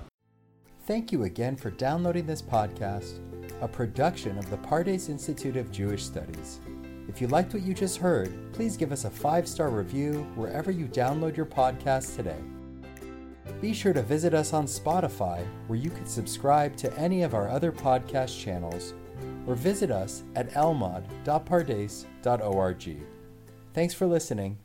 Thank 0.87 1.13
you 1.13 1.25
again 1.25 1.57
for 1.57 1.71
downloading 1.71 2.27
this 2.27 2.41
podcast, 2.41 3.19
a 3.61 3.69
production 3.69 4.39
of 4.39 4.49
the 4.49 4.59
Pardes 4.59 5.09
Institute 5.09 5.57
of 5.57 5.73
Jewish 5.73 6.05
Studies. 6.05 6.61
If 7.09 7.21
you 7.21 7.27
liked 7.27 7.55
what 7.55 7.63
you 7.63 7.75
just 7.75 7.97
heard, 7.97 8.53
please 8.53 8.77
give 8.77 8.93
us 8.93 9.05
a 9.05 9.11
five 9.11 9.49
star 9.49 9.71
review 9.71 10.27
wherever 10.35 10.71
you 10.71 10.87
download 10.87 11.37
your 11.37 11.47
podcast 11.47 12.17
today. 12.17 12.39
Be 13.61 13.75
sure 13.75 13.93
to 13.93 14.03
visit 14.03 14.35
us 14.35 14.53
on 14.53 14.67
Spotify, 14.67 15.45
where 15.67 15.79
you 15.79 15.91
can 15.91 16.07
subscribe 16.07 16.77
to 16.77 16.97
any 16.99 17.23
of 17.23 17.35
our 17.35 17.49
other 17.49 17.73
podcast 17.73 18.41
channels, 18.41 18.95
or 19.47 19.55
visit 19.55 19.91
us 19.91 20.23
at 20.37 20.51
elmad.pardes.org. 20.53 22.97
Thanks 23.75 23.95
for 23.95 24.07
listening 24.07 24.57